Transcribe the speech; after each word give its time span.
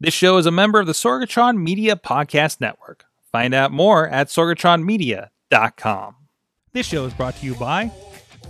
This 0.00 0.14
show 0.14 0.38
is 0.38 0.46
a 0.46 0.52
member 0.52 0.78
of 0.78 0.86
the 0.86 0.92
Sorgatron 0.92 1.60
Media 1.60 1.96
Podcast 1.96 2.60
Network. 2.60 3.04
Find 3.32 3.52
out 3.52 3.72
more 3.72 4.08
at 4.08 4.28
sorgatronmedia.com. 4.28 6.14
This 6.72 6.86
show 6.86 7.04
is 7.04 7.12
brought 7.14 7.34
to 7.38 7.44
you 7.44 7.56
by 7.56 7.90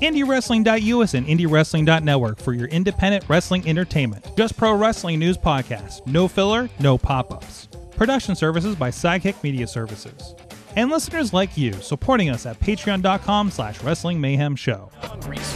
IndyWrestling.us 0.02 1.14
and 1.14 1.26
IndieWrestling.network 1.26 2.38
for 2.38 2.52
your 2.52 2.68
independent 2.68 3.24
wrestling 3.28 3.66
entertainment. 3.66 4.26
Just 4.36 4.58
Pro 4.58 4.74
Wrestling 4.74 5.20
News 5.20 5.38
Podcast. 5.38 6.06
No 6.06 6.28
filler, 6.28 6.68
no 6.80 6.98
pop 6.98 7.32
ups. 7.32 7.66
Production 7.96 8.36
services 8.36 8.76
by 8.76 8.90
Sidekick 8.90 9.42
Media 9.42 9.66
Services. 9.66 10.34
And 10.76 10.90
listeners 10.90 11.32
like 11.32 11.56
you 11.56 11.72
supporting 11.72 12.28
us 12.28 12.44
at 12.44 12.60
patreon.com 12.60 13.50
slash 13.50 13.82
wrestling 13.82 14.20
mayhem 14.20 14.54
show. 14.54 14.90
Hungry 15.00 15.38
as 15.38 15.54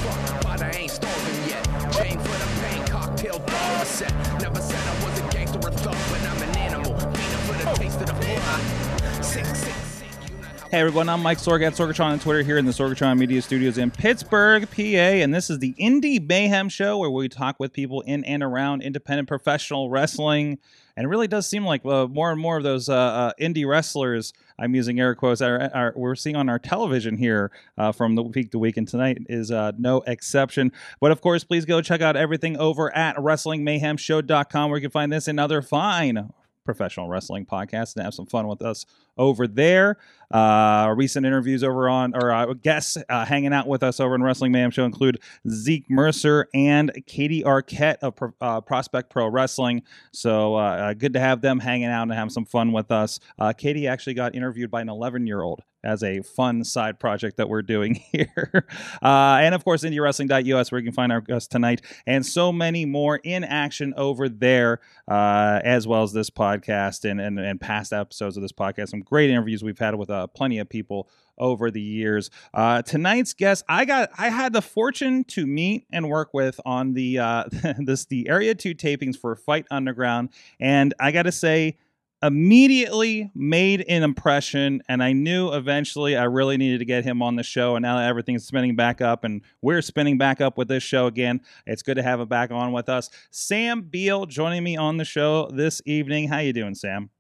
Hey 10.73 10.81
everyone, 10.81 11.11
I'm 11.11 11.23
Mike 11.23 11.37
Sorg 11.37 11.63
at 11.67 11.75
Sorgatron 11.75 12.13
on 12.13 12.19
Twitter 12.19 12.41
here 12.41 12.57
in 12.57 12.65
the 12.65 12.73
Sorgatron 12.73 13.19
Media 13.19 13.43
Studios 13.43 13.77
in 13.77 13.91
Pittsburgh, 13.91 14.67
PA, 14.71 14.81
and 14.81 15.35
this 15.35 15.51
is 15.51 15.59
the 15.59 15.75
Indy 15.77 16.19
Mayhem 16.19 16.71
Show 16.71 16.97
where 16.97 17.11
we 17.11 17.29
talk 17.29 17.61
with 17.61 17.75
people 17.75 18.01
in 18.01 18.25
and 18.25 18.43
around 18.43 18.81
independent 18.81 19.29
professional 19.29 19.91
wrestling. 19.91 20.59
And 20.97 21.05
it 21.05 21.09
really 21.09 21.29
does 21.29 21.47
seem 21.47 21.67
like 21.67 21.85
uh, 21.85 22.07
more 22.07 22.31
and 22.31 22.41
more 22.41 22.57
of 22.57 22.63
those 22.63 22.89
uh, 22.89 22.95
uh, 22.95 23.33
indie 23.39 23.69
wrestlers, 23.69 24.33
I'm 24.59 24.75
using 24.75 24.99
air 24.99 25.15
quotes, 25.15 25.43
are, 25.43 25.71
are, 25.75 25.93
we're 25.95 26.15
seeing 26.15 26.37
on 26.37 26.49
our 26.49 26.59
television 26.59 27.19
here 27.19 27.51
uh, 27.77 27.93
from 27.93 28.15
the 28.15 28.23
week 28.23 28.51
to 28.53 28.59
week, 28.59 28.79
and 28.79 28.89
tonight 28.89 29.19
is 29.29 29.51
uh, 29.51 29.73
no 29.77 29.99
exception. 30.07 30.73
But 31.03 31.13
of 31.13 31.21
course, 31.21 31.45
please 31.45 31.67
go 31.67 31.83
check 31.83 32.01
out 32.01 32.17
everything 32.17 32.57
over 32.57 32.97
at 32.97 33.17
WrestlingMayhemShow.com 33.17 34.71
where 34.71 34.79
you 34.79 34.83
can 34.83 34.91
find 34.91 35.13
this 35.13 35.29
and 35.29 35.39
other 35.39 35.61
fine 35.61 36.33
professional 36.65 37.09
wrestling 37.09 37.47
podcasts 37.47 37.95
and 37.95 38.05
have 38.05 38.15
some 38.15 38.27
fun 38.27 38.47
with 38.47 38.63
us 38.63 38.87
over 39.19 39.47
there. 39.47 39.99
Uh, 40.33 40.93
recent 40.97 41.27
interviews 41.27 41.63
over 41.63 41.89
on, 41.89 42.15
or 42.15 42.33
uh, 42.33 42.53
guests 42.55 42.97
uh, 43.09 43.25
hanging 43.25 43.53
out 43.53 43.67
with 43.67 43.83
us 43.83 44.01
over 44.01 44.15
in 44.15 44.23
Wrestling 44.23 44.53
Mayhem 44.53 44.71
Show 44.71 44.85
include 44.85 45.21
Zeke 45.49 45.89
Mercer 45.91 46.49
and 46.55 46.91
Katie 47.07 47.43
Arquette 47.43 47.99
of 48.03 48.17
Pro- 48.17 48.35
uh, 48.41 48.61
Prospect 48.61 49.11
Pro 49.11 49.29
Wrestling. 49.29 49.83
So 50.13 50.57
uh, 50.57 50.95
good 50.95 51.13
to 51.15 51.21
have 51.21 51.41
them 51.41 51.61
hanging 51.61 51.87
out 51.87 52.03
and 52.03 52.13
have 52.13 52.33
some 52.33 52.45
fun 52.45 52.73
with 52.73 52.91
us. 52.91 53.21
Katie 53.59 53.87
actually 53.87 54.15
got 54.15 54.35
interviewed 54.35 54.71
by 54.71 54.81
an 54.81 54.89
11 54.89 55.27
year 55.27 55.43
old 55.43 55.63
as 55.85 56.03
a 56.03 56.23
fun 56.23 56.63
side 56.65 57.01
project 57.01 57.37
that 57.37 57.49
we're 57.49 57.63
doing 57.63 57.95
here. 58.13 58.67
Uh, 59.03 59.39
and 59.41 59.55
of 59.55 59.65
course, 59.65 59.83
IndyWrestling.us, 59.83 60.71
where 60.71 60.81
you 60.81 60.85
can 60.85 60.95
find 60.95 61.13
our 61.13 61.21
guests 61.21 61.49
tonight, 61.49 61.83
and 62.07 62.25
so 62.25 62.53
many 62.53 62.85
more 62.85 63.17
in 63.17 63.45
action 63.45 63.93
over 63.97 64.29
there, 64.29 64.81
uh, 65.09 65.61
as 65.65 65.87
well 65.87 66.03
as 66.03 66.13
this 66.13 66.31
podcast 66.31 67.09
and, 67.09 67.21
and, 67.21 67.39
and 67.39 67.61
past 67.61 67.93
episodes 67.93 68.37
of 68.37 68.43
this 68.43 68.53
podcast. 68.53 68.89
Some 68.89 69.01
great 69.01 69.31
interviews 69.31 69.63
we've 69.63 69.79
had 69.79 69.95
with 69.95 70.11
uh, 70.11 70.22
plenty 70.27 70.59
of 70.59 70.69
people 70.69 71.09
over 71.39 71.71
the 71.71 71.81
years. 71.81 72.31
Uh, 72.53 72.83
tonight's 72.83 73.33
guest, 73.33 73.65
I 73.69 73.85
got, 73.85 74.11
I 74.19 74.29
had 74.29 74.53
the 74.53 74.63
fortune 74.63 75.25
to 75.25 75.47
meet 75.47 75.87
and 75.91 76.09
work 76.09 76.33
with 76.33 76.61
on 76.65 76.95
the 76.95 77.19
uh, 77.19 77.45
this 77.79 78.05
the 78.07 78.29
Area 78.29 78.55
Two 78.55 78.75
tapings 78.75 79.17
for 79.17 79.35
Fight 79.37 79.67
Underground, 79.71 80.31
and 80.61 80.95
I 81.01 81.13
got 81.13 81.25
to 81.25 81.33
say, 81.33 81.77
immediately 82.23 83.33
made 83.35 83.85
an 83.89 84.05
impression 84.05 84.81
and 84.89 85.03
i 85.03 85.13
knew 85.13 85.53
eventually 85.53 86.17
i 86.17 86.23
really 86.23 86.57
needed 86.57 86.79
to 86.79 86.85
get 86.85 87.03
him 87.03 87.21
on 87.21 87.35
the 87.35 87.43
show 87.43 87.75
and 87.75 87.83
now 87.83 87.97
that 87.97 88.09
everything's 88.09 88.47
spinning 88.47 88.77
back 88.77 89.01
up 89.01 89.25
and 89.25 89.43
we're 89.61 89.83
spinning 89.83 90.17
back 90.17 90.41
up 90.41 90.57
with 90.57 90.69
this 90.69 90.85
show 90.85 91.07
again 91.07 91.41
it's 91.67 91.83
good 91.83 91.97
to 91.97 92.03
have 92.03 92.21
him 92.21 92.29
back 92.29 92.53
on 92.53 92.71
with 92.71 92.89
us 92.89 93.11
sam 93.33 93.83
beale 93.83 94.25
joining 94.25 94.63
me 94.63 94.77
on 94.77 94.99
the 94.99 95.05
show 95.05 95.51
this 95.53 95.83
evening 95.85 96.29
how 96.29 96.39
you 96.39 96.53
doing 96.53 96.77
sam 96.77 97.11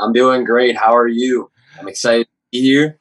I'm 0.00 0.12
doing 0.12 0.44
great. 0.44 0.76
How 0.76 0.96
are 0.96 1.08
you? 1.08 1.50
I'm 1.78 1.88
excited 1.88 2.26
to 2.26 2.32
be 2.52 2.62
here, 2.62 2.98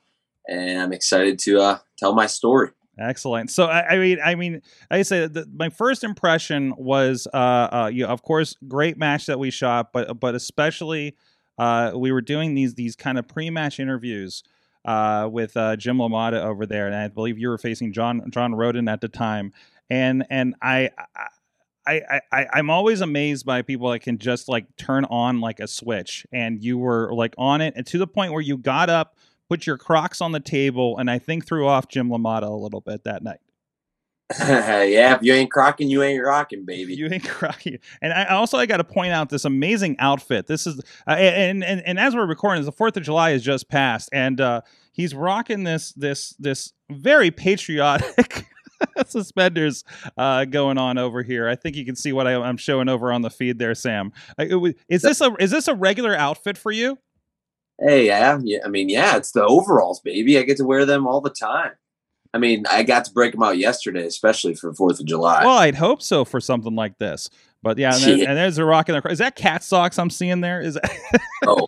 and 0.48 0.82
I'm 0.82 0.94
excited 0.94 1.40
to 1.40 1.60
uh, 1.60 1.80
tell 1.98 2.14
my 2.14 2.28
story. 2.28 2.72
Excellent. 2.98 3.50
So 3.50 3.66
I, 3.66 3.94
I 3.94 3.98
mean, 3.98 4.20
I 4.24 4.36
mean, 4.36 4.62
I 4.92 5.04
say 5.04 5.30
my 5.54 5.70
first 5.70 6.04
impression 6.04 6.74
was, 6.78 7.28
uh, 7.34 7.38
uh, 7.38 7.90
you 7.94 8.06
of 8.06 8.22
course, 8.24 8.56
great 8.68 8.98
match 8.98 9.26
that 9.28 9.40
we 9.40 9.52
shot, 9.52 9.94
but 9.94 10.20
but 10.20 10.36
especially, 10.36 11.16
uh, 11.58 11.94
we 11.96 12.12
were 12.12 12.22
doing 12.22 12.56
these 12.56 12.74
these 12.74 12.96
kind 12.96 13.18
of 13.18 13.28
pre-match 13.28 13.80
interviews, 13.80 14.44
uh, 14.86 15.30
with 15.32 15.56
uh, 15.56 15.76
Jim 15.76 15.98
LaMotta 15.98 16.44
over 16.44 16.66
there, 16.66 16.88
and 16.88 16.96
I 16.96 17.08
believe 17.08 17.38
you 17.38 17.50
were 17.50 17.58
facing 17.58 17.94
John 17.94 18.30
John 18.32 18.56
Roden 18.56 18.88
at 18.88 19.02
the 19.02 19.08
time, 19.08 19.54
and 19.90 20.26
and 20.30 20.56
I. 20.62 20.92
I 21.88 22.22
I, 22.32 22.48
I'm 22.54 22.70
always 22.70 23.02
amazed 23.02 23.46
by 23.46 23.62
people 23.62 23.90
that 23.92 24.00
can 24.00 24.18
just 24.18 24.48
like 24.48 24.66
turn 24.78 25.06
on 25.06 25.42
like 25.42 25.60
a 25.60 25.68
switch 25.68 26.26
and 26.32 26.64
you 26.64 26.78
were 26.78 27.14
like 27.14 27.34
on 27.38 27.62
it 27.62 27.74
and 27.76 27.86
to 27.88 27.98
the 27.98 28.08
point 28.08 28.32
where 28.32 28.42
you 28.42 28.58
got 28.58 28.90
up, 28.90 29.16
put 29.50 29.66
your 29.66 29.78
Crocs 29.78 30.22
on 30.22 30.32
the 30.32 30.40
table, 30.40 30.98
and 30.98 31.10
I 31.10 31.20
think 31.20 31.46
threw 31.46 31.68
off 31.68 31.88
Jim 31.88 32.10
Lamada 32.10 32.48
a 32.48 32.50
little 32.50 32.82
bit 32.82 33.04
that 33.06 33.24
night. 33.24 33.40
yeah, 34.40 35.16
if 35.16 35.24
you 35.24 35.34
ain't 35.34 35.52
crocking, 35.52 35.90
you 35.90 36.04
ain't 36.04 36.24
rocking, 36.24 36.64
baby. 36.64 36.94
You 36.94 37.10
ain't 37.12 37.24
crocking. 37.28 37.80
And 38.00 38.14
I 38.14 38.26
also 38.26 38.60
I 38.60 38.68
got 38.68 38.78
to 38.78 38.84
point 38.84 39.12
out 39.12 39.30
this 39.30 39.44
amazing 39.44 39.96
outfit. 39.98 40.46
This 40.46 40.68
is 40.68 40.80
uh, 41.08 41.12
and, 41.12 41.64
and 41.64 41.82
and 41.84 42.00
as 42.00 42.16
we're 42.16 42.28
recording, 42.28 42.64
the 42.64 42.72
Fourth 42.72 42.96
of 42.96 43.02
July 43.02 43.32
has 43.32 43.42
just 43.42 43.70
passed, 43.70 44.08
and 44.14 44.40
uh, 44.40 44.62
he's 44.92 45.16
rocking 45.16 45.64
this 45.64 45.94
this 45.94 46.36
this 46.38 46.74
very 46.92 47.32
patriotic. 47.32 48.46
suspenders 49.08 49.84
uh, 50.18 50.46
going 50.46 50.78
on 50.78 50.98
over 50.98 51.24
here. 51.24 51.48
I 51.48 51.56
think 51.56 51.76
you 51.76 51.86
can 51.86 51.96
see 51.96 52.12
what 52.14 52.28
I, 52.28 52.36
I'm 52.36 52.58
showing 52.58 52.90
over 52.90 53.12
on 53.12 53.22
the 53.22 53.30
feed 53.30 53.60
there, 53.60 53.76
Sam. 53.76 54.12
Is 54.38 55.02
this 55.02 55.22
a 55.22 55.34
is 55.40 55.52
this 55.52 55.68
a 55.68 55.76
regular 55.76 56.16
outfit 56.16 56.58
for 56.58 56.72
you? 56.72 56.98
Hey, 57.80 58.08
yeah, 58.08 58.38
yeah. 58.44 58.60
I 58.66 58.68
mean, 58.68 58.90
yeah, 58.90 59.16
it's 59.16 59.32
the 59.32 59.46
overalls, 59.46 60.02
baby. 60.02 60.38
I 60.38 60.44
get 60.44 60.58
to 60.58 60.66
wear 60.66 60.86
them 60.86 61.08
all 61.08 61.22
the 61.22 61.30
time. 61.30 61.72
I 62.34 62.38
mean, 62.38 62.66
I 62.70 62.84
got 62.84 63.06
to 63.06 63.12
break 63.14 63.32
them 63.32 63.42
out 63.42 63.58
yesterday, 63.58 64.06
especially 64.06 64.54
for 64.54 64.74
Fourth 64.74 65.00
of 65.00 65.06
July. 65.06 65.44
Well, 65.46 65.58
I'd 65.58 65.76
hope 65.76 66.02
so 66.02 66.26
for 66.26 66.40
something 66.40 66.76
like 66.76 66.98
this. 67.00 67.30
But 67.64 67.78
yeah, 67.78 67.96
and, 67.96 68.04
there- 68.04 68.14
and 68.30 68.38
there's 68.38 68.58
a 68.58 68.66
rock 68.66 68.90
in 68.90 68.96
the. 68.96 69.10
Is 69.10 69.20
that 69.20 69.36
cat 69.36 69.64
socks 69.64 69.98
I'm 69.98 70.10
seeing 70.10 70.42
there? 70.42 70.62
Is 70.62 70.76
that, 70.76 70.92
oh, 71.48 71.68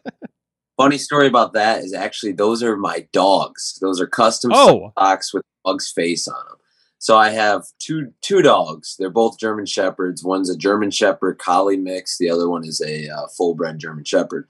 funny 0.78 0.98
story 0.98 1.28
about 1.28 1.54
that 1.54 1.80
is 1.84 1.94
actually 1.94 2.34
those 2.34 2.62
are 2.62 2.76
my 2.78 3.08
dogs. 3.14 3.80
Those 3.82 4.00
are 4.02 4.08
custom 4.08 4.52
Oh. 4.54 4.92
socks 5.00 5.34
with 5.34 5.44
dog's 5.66 5.92
face 5.92 6.28
on 6.28 6.36
them. 6.50 6.58
So 7.02 7.18
I 7.18 7.32
have 7.32 7.66
two 7.80 8.14
two 8.22 8.44
dogs. 8.44 8.96
They're 8.98 9.10
both 9.10 9.40
German 9.40 9.66
shepherds. 9.66 10.24
One's 10.24 10.52
a 10.52 10.58
German 10.58 10.92
shepherd 10.92 11.40
collie 11.40 11.76
mix. 11.76 12.20
The 12.20 12.30
other 12.30 12.48
one 12.48 12.64
is 12.64 12.80
a 12.80 13.10
uh, 13.10 13.28
full 13.36 13.56
bred 13.56 13.80
German 13.80 14.04
shepherd. 14.04 14.48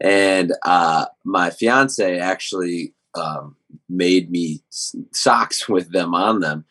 And 0.00 0.52
uh, 0.64 1.06
my 1.22 1.50
fiance 1.50 2.18
actually 2.18 2.92
um, 3.14 3.54
made 3.88 4.32
me 4.32 4.64
socks 5.12 5.68
with 5.68 5.92
them 5.92 6.12
on 6.12 6.40
them. 6.40 6.64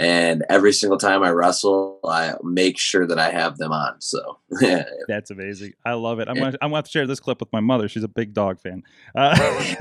And 0.00 0.46
every 0.48 0.72
single 0.72 0.96
time 0.96 1.22
I 1.22 1.28
wrestle, 1.28 2.00
I 2.02 2.32
make 2.42 2.78
sure 2.78 3.06
that 3.06 3.18
I 3.18 3.30
have 3.30 3.58
them 3.58 3.70
on. 3.70 4.00
So 4.00 4.38
That's 5.08 5.30
amazing. 5.30 5.74
I 5.84 5.92
love 5.92 6.20
it. 6.20 6.28
I'm 6.28 6.36
gonna, 6.36 6.56
I'm 6.62 6.70
gonna 6.70 6.76
have 6.76 6.86
to 6.86 6.90
share 6.90 7.06
this 7.06 7.20
clip 7.20 7.38
with 7.38 7.52
my 7.52 7.60
mother. 7.60 7.86
She's 7.86 8.02
a 8.02 8.08
big 8.08 8.32
dog 8.32 8.58
fan. 8.60 8.82
Uh, 9.14 9.74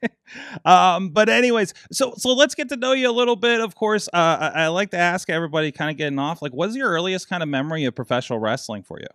um, 0.66 1.08
but 1.08 1.30
anyways, 1.30 1.72
so 1.90 2.12
so 2.14 2.34
let's 2.34 2.54
get 2.54 2.68
to 2.68 2.76
know 2.76 2.92
you 2.92 3.08
a 3.08 3.12
little 3.12 3.36
bit. 3.36 3.60
Of 3.60 3.74
course, 3.74 4.06
uh, 4.12 4.50
I, 4.54 4.64
I 4.64 4.68
like 4.68 4.90
to 4.90 4.98
ask 4.98 5.30
everybody, 5.30 5.72
kind 5.72 5.90
of 5.90 5.96
getting 5.96 6.18
off, 6.18 6.42
like, 6.42 6.52
what's 6.52 6.76
your 6.76 6.90
earliest 6.90 7.30
kind 7.30 7.42
of 7.42 7.48
memory 7.48 7.86
of 7.86 7.94
professional 7.94 8.40
wrestling 8.40 8.82
for 8.82 9.00
you? 9.00 9.06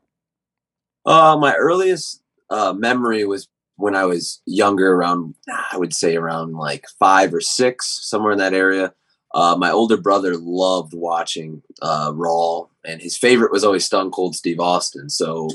Uh, 1.06 1.38
my 1.38 1.54
earliest 1.54 2.24
uh, 2.50 2.74
memory 2.74 3.24
was 3.24 3.48
when 3.76 3.96
I 3.96 4.06
was 4.06 4.42
younger, 4.48 4.94
around 4.94 5.36
I 5.72 5.78
would 5.78 5.94
say 5.94 6.16
around 6.16 6.54
like 6.54 6.86
five 6.98 7.36
or 7.36 7.42
six, 7.42 8.00
somewhere 8.02 8.32
in 8.32 8.40
that 8.40 8.56
area. 8.56 8.96
Uh, 9.34 9.56
my 9.58 9.72
older 9.72 9.98
brother 9.98 10.36
loved 10.38 10.94
watching 10.94 11.62
uh, 11.82 12.12
Raw, 12.16 12.66
and 12.86 13.02
his 13.02 13.18
favorite 13.18 13.52
was 13.52 13.64
always 13.64 13.86
Stone 13.86 14.12
Cold 14.12 14.36
Steve 14.36 14.60
Austin. 14.60 15.10
So 15.10 15.50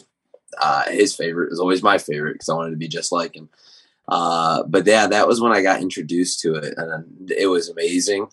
uh, 0.62 0.84
his 0.90 1.14
favorite 1.14 1.50
was 1.50 1.60
always 1.60 1.82
my 1.82 1.98
favorite 1.98 2.34
because 2.34 2.48
I 2.48 2.54
wanted 2.54 2.70
to 2.70 2.76
be 2.76 2.88
just 2.88 3.10
like 3.12 3.34
him. 3.34 3.48
Uh, 4.08 4.62
but 4.64 4.86
yeah, 4.86 5.06
that 5.06 5.26
was 5.26 5.40
when 5.40 5.52
I 5.52 5.62
got 5.62 5.80
introduced 5.80 6.40
to 6.40 6.54
it, 6.54 6.74
and 6.76 7.30
it 7.30 7.46
was 7.46 7.68
amazing. 7.68 8.28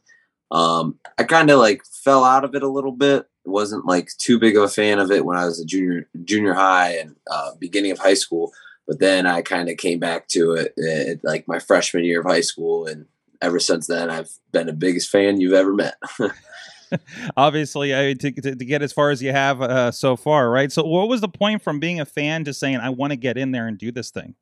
Um, 0.51 1.00
I 1.18 1.24
kind 1.24 1.50
of 1.50 1.60
like 1.60 1.86
fell 1.86 2.24
out 2.24 2.44
of 2.44 2.56
it 2.56 2.63
a 2.63 2.68
little 2.68 2.92
bit. 2.92 3.25
wasn't 3.45 3.86
like 3.86 4.10
too 4.18 4.38
big 4.38 4.57
of 4.57 4.63
a 4.63 4.68
fan 4.68 5.00
of 5.00 5.10
it 5.10 5.25
when 5.25 5.38
I 5.38 5.45
was 5.45 5.60
a 5.60 5.65
junior 5.65 6.07
junior 6.25 6.54
high 6.54 6.98
and 6.98 7.15
uh, 7.31 7.51
beginning 7.57 7.92
of 7.92 8.00
high 8.00 8.15
school. 8.15 8.51
But 8.86 9.00
then 9.00 9.25
I 9.25 9.42
kind 9.42 9.69
of 9.69 9.77
came 9.77 10.00
back 10.00 10.27
to 10.30 10.54
it 10.54 10.74
at 10.77 11.24
like 11.24 11.48
my 11.48 11.60
freshman 11.60 12.04
year 12.04 12.19
of 12.19 12.25
high 12.25 12.42
school, 12.42 12.86
and 12.86 13.06
ever 13.41 13.59
since 13.59 13.88
then 13.88 14.09
I've 14.09 14.29
been 14.51 14.67
the 14.67 14.73
biggest 14.73 15.09
fan 15.09 15.41
you've 15.41 15.53
ever 15.53 15.73
met. 15.73 15.95
Obviously, 17.38 17.95
I, 17.95 18.13
to, 18.13 18.31
to 18.31 18.55
to 18.55 18.65
get 18.65 18.81
as 18.81 18.91
far 18.91 19.11
as 19.11 19.21
you 19.21 19.31
have 19.31 19.61
uh, 19.61 19.91
so 19.91 20.15
far, 20.15 20.49
right? 20.49 20.71
So, 20.71 20.83
what 20.83 21.07
was 21.07 21.21
the 21.21 21.29
point 21.29 21.61
from 21.61 21.79
being 21.79 21.99
a 21.99 22.05
fan 22.05 22.43
to 22.45 22.53
saying, 22.53 22.77
"I 22.77 22.89
want 22.89 23.11
to 23.11 23.17
get 23.17 23.38
in 23.38 23.51
there 23.51 23.67
and 23.67 23.77
do 23.77 23.91
this 23.91 24.11
thing"? 24.11 24.35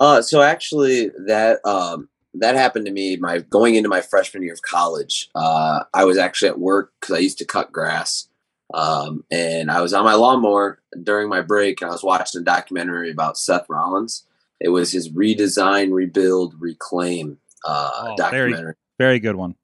Uh, 0.00 0.22
so 0.22 0.42
actually, 0.42 1.10
that 1.26 1.58
um, 1.66 2.08
that 2.34 2.54
happened 2.54 2.86
to 2.86 2.92
me. 2.92 3.16
My 3.16 3.38
going 3.38 3.74
into 3.74 3.88
my 3.88 4.00
freshman 4.00 4.42
year 4.42 4.52
of 4.52 4.62
college, 4.62 5.28
uh, 5.34 5.84
I 5.92 6.04
was 6.04 6.16
actually 6.18 6.50
at 6.50 6.60
work 6.60 6.92
because 7.00 7.16
I 7.16 7.18
used 7.18 7.38
to 7.38 7.44
cut 7.44 7.72
grass, 7.72 8.28
Um, 8.72 9.24
and 9.30 9.70
I 9.70 9.80
was 9.80 9.92
on 9.92 10.04
my 10.04 10.14
lawnmower 10.14 10.80
during 11.02 11.28
my 11.28 11.40
break, 11.40 11.80
and 11.80 11.90
I 11.90 11.92
was 11.92 12.04
watching 12.04 12.40
a 12.40 12.44
documentary 12.44 13.10
about 13.10 13.38
Seth 13.38 13.66
Rollins. 13.68 14.24
It 14.60 14.68
was 14.68 14.92
his 14.92 15.10
redesign, 15.10 15.92
rebuild, 15.92 16.54
reclaim 16.60 17.38
uh, 17.64 17.90
Oh, 17.94 18.14
very- 18.30 18.50
documentary 18.50 18.74
Very 18.98 19.18
good 19.20 19.36
one. 19.36 19.54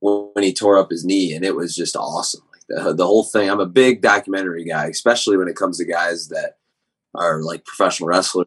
when 0.00 0.42
he 0.44 0.52
tore 0.52 0.78
up 0.78 0.90
his 0.90 1.04
knee, 1.04 1.32
and 1.34 1.44
it 1.44 1.54
was 1.54 1.74
just 1.74 1.96
awesome. 1.96 2.42
Like 2.52 2.62
the, 2.84 2.92
the 2.94 3.06
whole 3.06 3.24
thing. 3.24 3.48
I'm 3.50 3.60
a 3.60 3.66
big 3.66 4.02
documentary 4.02 4.64
guy, 4.64 4.86
especially 4.86 5.36
when 5.36 5.48
it 5.48 5.56
comes 5.56 5.78
to 5.78 5.84
guys 5.84 6.28
that 6.28 6.56
are 7.14 7.42
like 7.42 7.64
professional 7.64 8.08
wrestlers, 8.08 8.46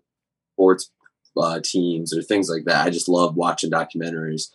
sports 0.53 0.89
uh, 1.37 1.59
teams, 1.63 2.15
or 2.15 2.21
things 2.21 2.49
like 2.49 2.65
that. 2.65 2.85
I 2.85 2.89
just 2.89 3.07
love 3.09 3.35
watching 3.35 3.69
documentaries. 3.71 4.49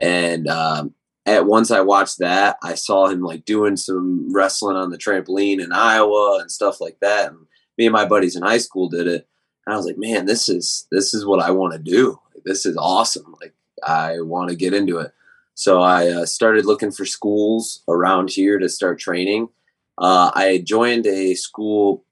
And 0.00 0.48
um, 0.48 0.94
at 1.26 1.46
once 1.46 1.70
I 1.70 1.80
watched 1.80 2.18
that, 2.20 2.56
I 2.62 2.74
saw 2.74 3.08
him 3.08 3.20
like 3.22 3.44
doing 3.44 3.76
some 3.76 4.32
wrestling 4.32 4.76
on 4.76 4.90
the 4.90 4.98
trampoline 4.98 5.62
in 5.62 5.72
Iowa 5.72 6.38
and 6.40 6.50
stuff 6.50 6.80
like 6.80 6.98
that. 7.00 7.28
And 7.30 7.38
me 7.76 7.86
and 7.86 7.92
my 7.92 8.06
buddies 8.06 8.36
in 8.36 8.42
high 8.42 8.58
school 8.58 8.88
did 8.88 9.06
it. 9.06 9.26
And 9.66 9.74
I 9.74 9.76
was 9.76 9.86
like, 9.86 9.98
man, 9.98 10.26
this 10.26 10.48
is 10.48 10.86
this 10.90 11.12
is 11.14 11.26
what 11.26 11.40
I 11.42 11.50
want 11.50 11.72
to 11.74 11.78
do. 11.78 12.18
This 12.44 12.64
is 12.64 12.76
awesome. 12.76 13.34
Like 13.40 13.54
I 13.86 14.20
want 14.20 14.50
to 14.50 14.56
get 14.56 14.74
into 14.74 14.98
it. 14.98 15.12
So 15.54 15.82
I 15.82 16.08
uh, 16.08 16.26
started 16.26 16.64
looking 16.64 16.90
for 16.90 17.04
schools 17.04 17.82
around 17.88 18.30
here 18.30 18.58
to 18.58 18.68
start 18.68 18.98
training. 18.98 19.48
Uh, 19.98 20.30
I 20.34 20.62
joined 20.64 21.06
a 21.06 21.34
school 21.34 22.04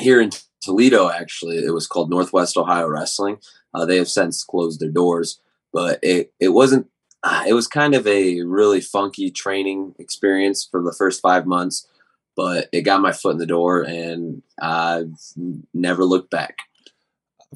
here 0.00 0.20
in 0.20 0.30
Toledo. 0.62 1.10
Actually, 1.10 1.58
it 1.58 1.74
was 1.74 1.86
called 1.86 2.10
Northwest 2.10 2.56
Ohio 2.56 2.88
Wrestling. 2.88 3.38
Uh, 3.74 3.84
they 3.84 3.96
have 3.96 4.08
since 4.08 4.44
closed 4.44 4.80
their 4.80 4.90
doors, 4.90 5.40
but 5.72 5.98
it 6.02 6.32
it 6.38 6.50
wasn't. 6.50 6.86
Uh, 7.22 7.44
it 7.48 7.54
was 7.54 7.66
kind 7.66 7.94
of 7.94 8.06
a 8.06 8.42
really 8.42 8.80
funky 8.80 9.30
training 9.30 9.94
experience 9.98 10.68
for 10.70 10.82
the 10.82 10.94
first 10.96 11.22
five 11.22 11.46
months, 11.46 11.88
but 12.36 12.68
it 12.70 12.82
got 12.82 13.00
my 13.00 13.12
foot 13.12 13.32
in 13.32 13.38
the 13.38 13.46
door, 13.46 13.82
and 13.82 14.42
I've 14.60 15.18
never 15.72 16.04
looked 16.04 16.30
back. 16.30 16.58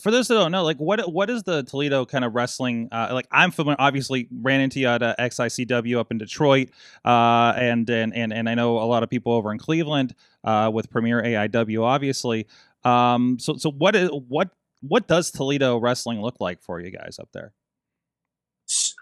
For 0.01 0.11
those 0.11 0.29
that 0.29 0.35
don't 0.35 0.53
know, 0.53 0.65
like 0.65 0.79
what 0.79 1.13
what 1.13 1.31
is 1.31 1.43
the 1.43 1.63
Toledo 1.63 2.05
kind 2.05 2.25
of 2.25 2.35
wrestling? 2.35 2.89
Uh, 2.93 3.11
like 3.13 3.27
I'm 3.31 3.51
familiar, 3.51 3.77
obviously 3.79 4.29
ran 4.43 4.61
into 4.61 4.81
you 4.81 4.89
at 4.89 5.03
uh, 5.03 5.15
XICW 5.19 5.99
up 5.99 6.11
in 6.11 6.19
Detroit, 6.19 6.71
uh, 7.05 7.53
and 7.57 7.89
and 7.91 8.15
and 8.15 8.33
and 8.33 8.49
I 8.49 8.55
know 8.55 8.79
a 8.79 8.85
lot 8.87 9.03
of 9.03 9.11
people 9.11 9.33
over 9.33 9.53
in 9.53 9.59
Cleveland 9.59 10.15
uh, 10.45 10.71
with 10.73 10.91
Premier 10.91 11.23
AIW, 11.23 11.83
obviously. 11.83 12.47
Um, 12.85 13.39
so 13.39 13.57
so 13.57 13.71
what 13.71 13.97
is 13.97 14.11
what 14.11 14.51
what 14.81 15.09
does 15.09 15.31
Toledo 15.31 15.79
wrestling 15.79 16.21
look 16.21 16.37
like 16.41 16.63
for 16.63 16.81
you 16.81 16.91
guys 16.91 17.19
up 17.19 17.29
there? 17.33 17.53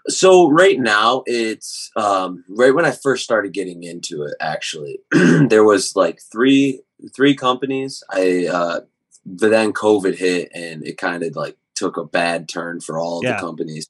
So 0.07 0.49
right 0.49 0.79
now 0.79 1.23
it's 1.25 1.91
um, 1.97 2.45
right 2.49 2.73
when 2.73 2.85
I 2.85 2.91
first 2.91 3.23
started 3.23 3.51
getting 3.53 3.83
into 3.83 4.23
it. 4.23 4.33
Actually, 4.39 4.99
there 5.11 5.63
was 5.63 5.95
like 5.95 6.21
three 6.31 6.81
three 7.15 7.35
companies. 7.35 8.01
I 8.09 8.47
uh, 8.51 8.79
but 9.27 9.49
then 9.51 9.73
COVID 9.73 10.15
hit 10.17 10.49
and 10.55 10.87
it 10.87 10.97
kind 10.97 11.21
of 11.21 11.35
like 11.35 11.57
took 11.75 11.97
a 11.97 12.05
bad 12.05 12.47
turn 12.49 12.79
for 12.79 12.97
all 12.97 13.21
Yeah. 13.23 13.33
the 13.33 13.39
companies. 13.41 13.87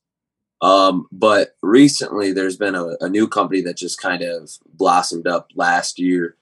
Um, 0.61 1.07
but 1.11 1.55
recently 1.61 2.31
there's 2.33 2.57
been 2.57 2.73
a, 2.75 2.97
a 2.99 3.07
new 3.07 3.27
company 3.27 3.61
that 3.61 3.77
just 3.77 4.01
kind 4.01 4.23
of 4.23 4.49
blossomed 4.73 5.27
up 5.27 5.51
last 5.55 5.99
year. 5.99 6.35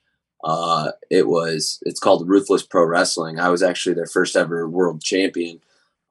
Uh, 0.44 0.92
it 1.12 1.28
was 1.28 1.80
it's 1.82 2.00
called 2.00 2.28
Ruthless 2.30 2.64
Pro 2.64 2.86
Wrestling. 2.86 3.40
I 3.40 3.50
was 3.50 3.62
actually 3.62 3.96
their 3.96 4.06
first 4.06 4.36
ever 4.38 4.70
world 4.70 5.02
champion. 5.04 5.60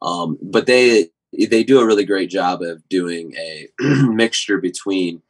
Um, 0.03 0.39
but 0.43 0.67
they 0.67 1.09
they 1.49 1.65
do 1.65 1.81
a 1.81 1.87
really 1.87 2.05
great 2.05 2.29
job 2.31 2.61
of 2.61 2.87
doing 2.91 3.35
a 3.39 3.69
mixture 3.81 4.59
between 4.59 5.23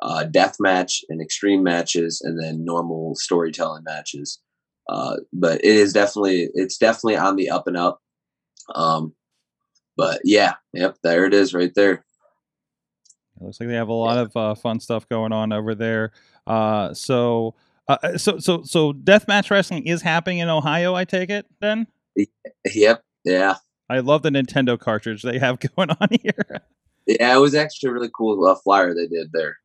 uh, 0.00 0.24
death 0.24 0.56
match 0.58 1.04
and 1.10 1.20
extreme 1.20 1.62
matches, 1.62 2.20
and 2.22 2.40
then 2.42 2.64
normal 2.64 3.14
storytelling 3.14 3.84
matches. 3.84 4.38
Uh, 4.88 5.16
but 5.32 5.64
it 5.64 5.74
is 5.76 5.92
definitely 5.92 6.48
it's 6.54 6.76
definitely 6.76 7.16
on 7.16 7.36
the 7.36 7.50
up 7.50 7.66
and 7.66 7.76
up. 7.76 8.00
Um, 8.74 9.14
but 9.96 10.20
yeah, 10.24 10.54
yep, 10.72 10.96
there 11.02 11.24
it 11.24 11.34
is, 11.34 11.54
right 11.54 11.72
there. 11.74 12.04
It 13.36 13.44
looks 13.44 13.60
like 13.60 13.68
they 13.68 13.74
have 13.74 13.88
a 13.88 13.92
lot 13.92 14.18
of 14.18 14.36
uh, 14.36 14.54
fun 14.54 14.80
stuff 14.80 15.08
going 15.08 15.32
on 15.32 15.52
over 15.52 15.74
there. 15.74 16.12
Uh, 16.46 16.94
so, 16.94 17.54
uh, 17.88 18.16
so, 18.16 18.38
so, 18.38 18.62
so, 18.62 18.92
deathmatch 18.92 19.50
wrestling 19.50 19.86
is 19.86 20.02
happening 20.02 20.38
in 20.38 20.48
Ohio. 20.48 20.94
I 20.94 21.04
take 21.04 21.30
it 21.30 21.46
then. 21.60 21.86
Yep, 22.72 23.02
yeah, 23.24 23.56
I 23.88 23.98
love 24.00 24.22
the 24.22 24.30
Nintendo 24.30 24.78
cartridge 24.78 25.22
they 25.22 25.38
have 25.38 25.58
going 25.76 25.90
on 25.90 26.08
here. 26.22 26.62
yeah. 27.06 27.34
It 27.36 27.40
was 27.40 27.54
actually 27.54 27.90
a 27.90 27.92
really 27.92 28.10
cool 28.16 28.44
uh, 28.46 28.54
flyer 28.54 28.94
they 28.94 29.06
did 29.08 29.30
there. 29.32 29.58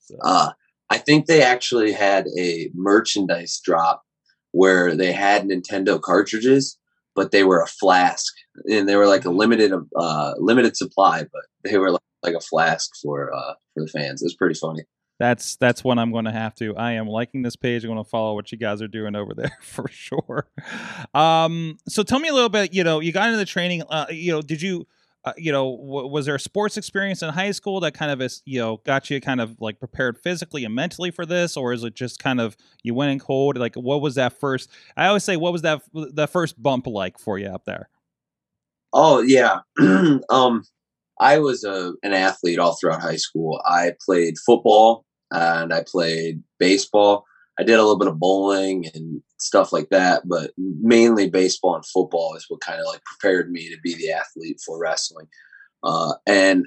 So, 0.00 0.16
Uh, 0.22 0.50
I 0.90 0.98
think 0.98 1.26
they 1.26 1.42
actually 1.42 1.92
had 1.92 2.26
a 2.36 2.70
merchandise 2.74 3.60
drop 3.64 4.02
where 4.52 4.94
they 4.96 5.12
had 5.12 5.44
Nintendo 5.44 6.00
cartridges, 6.00 6.78
but 7.14 7.30
they 7.30 7.44
were 7.44 7.60
a 7.60 7.66
flask, 7.66 8.32
and 8.70 8.88
they 8.88 8.96
were 8.96 9.06
like 9.06 9.24
a 9.24 9.30
limited 9.30 9.72
uh, 9.96 10.34
limited 10.38 10.76
supply, 10.76 11.24
but 11.32 11.42
they 11.64 11.78
were 11.78 11.90
like, 11.90 12.00
like 12.22 12.34
a 12.34 12.40
flask 12.40 12.90
for 13.02 13.32
uh, 13.34 13.54
for 13.74 13.82
the 13.82 13.88
fans. 13.88 14.22
It 14.22 14.26
was 14.26 14.34
pretty 14.34 14.58
funny. 14.58 14.82
that's 15.18 15.56
that's 15.56 15.84
one 15.84 15.98
I'm 15.98 16.12
going 16.12 16.24
to 16.24 16.32
have 16.32 16.54
to. 16.56 16.74
I 16.76 16.92
am 16.92 17.06
liking 17.06 17.42
this 17.42 17.56
page. 17.56 17.84
I'm 17.84 17.90
going 17.90 18.02
to 18.02 18.08
follow 18.08 18.34
what 18.34 18.50
you 18.52 18.58
guys 18.58 18.80
are 18.82 18.88
doing 18.88 19.14
over 19.14 19.34
there 19.36 19.56
for 19.60 19.86
sure. 19.88 20.48
Um, 21.14 21.78
so 21.88 22.02
tell 22.02 22.18
me 22.18 22.28
a 22.28 22.34
little 22.34 22.48
bit. 22.48 22.72
You 22.72 22.84
know, 22.84 23.00
you 23.00 23.12
got 23.12 23.26
into 23.26 23.38
the 23.38 23.44
training. 23.44 23.82
Uh, 23.88 24.06
you 24.10 24.32
know, 24.32 24.42
did 24.42 24.62
you? 24.62 24.86
Uh, 25.24 25.32
you 25.36 25.52
know, 25.52 25.76
w- 25.76 26.06
was 26.06 26.24
there 26.24 26.34
a 26.34 26.40
sports 26.40 26.78
experience 26.78 27.22
in 27.22 27.28
high 27.28 27.50
school 27.50 27.78
that 27.80 27.92
kind 27.92 28.10
of 28.10 28.22
is, 28.22 28.42
you 28.46 28.58
know, 28.58 28.78
got 28.86 29.10
you 29.10 29.20
kind 29.20 29.40
of 29.40 29.60
like 29.60 29.78
prepared 29.78 30.16
physically 30.16 30.64
and 30.64 30.74
mentally 30.74 31.10
for 31.10 31.26
this, 31.26 31.58
or 31.58 31.74
is 31.74 31.84
it 31.84 31.94
just 31.94 32.18
kind 32.18 32.40
of 32.40 32.56
you 32.82 32.94
went 32.94 33.12
in 33.12 33.18
cold? 33.18 33.58
Like, 33.58 33.74
what 33.74 34.00
was 34.00 34.14
that 34.14 34.38
first? 34.40 34.70
I 34.96 35.06
always 35.08 35.24
say, 35.24 35.36
what 35.36 35.52
was 35.52 35.62
that 35.62 35.82
that 35.92 36.30
first 36.30 36.62
bump 36.62 36.86
like 36.86 37.18
for 37.18 37.38
you 37.38 37.48
up 37.48 37.66
there? 37.66 37.90
Oh 38.92 39.20
yeah, 39.20 39.60
um, 40.30 40.64
I 41.20 41.38
was 41.38 41.64
a 41.64 41.92
an 42.02 42.14
athlete 42.14 42.58
all 42.58 42.76
throughout 42.80 43.02
high 43.02 43.16
school. 43.16 43.60
I 43.66 43.92
played 44.04 44.36
football 44.38 45.04
and 45.30 45.72
I 45.72 45.84
played 45.86 46.42
baseball. 46.58 47.24
I 47.60 47.62
did 47.62 47.74
a 47.74 47.82
little 47.82 47.98
bit 47.98 48.08
of 48.08 48.18
bowling 48.18 48.86
and 48.94 49.20
stuff 49.36 49.70
like 49.70 49.90
that, 49.90 50.26
but 50.26 50.52
mainly 50.56 51.28
baseball 51.28 51.74
and 51.74 51.84
football 51.84 52.34
is 52.34 52.46
what 52.48 52.62
kind 52.62 52.80
of 52.80 52.86
like 52.86 53.04
prepared 53.04 53.52
me 53.52 53.68
to 53.68 53.78
be 53.82 53.94
the 53.94 54.10
athlete 54.12 54.58
for 54.64 54.80
wrestling. 54.80 55.26
Uh, 55.84 56.14
and 56.26 56.64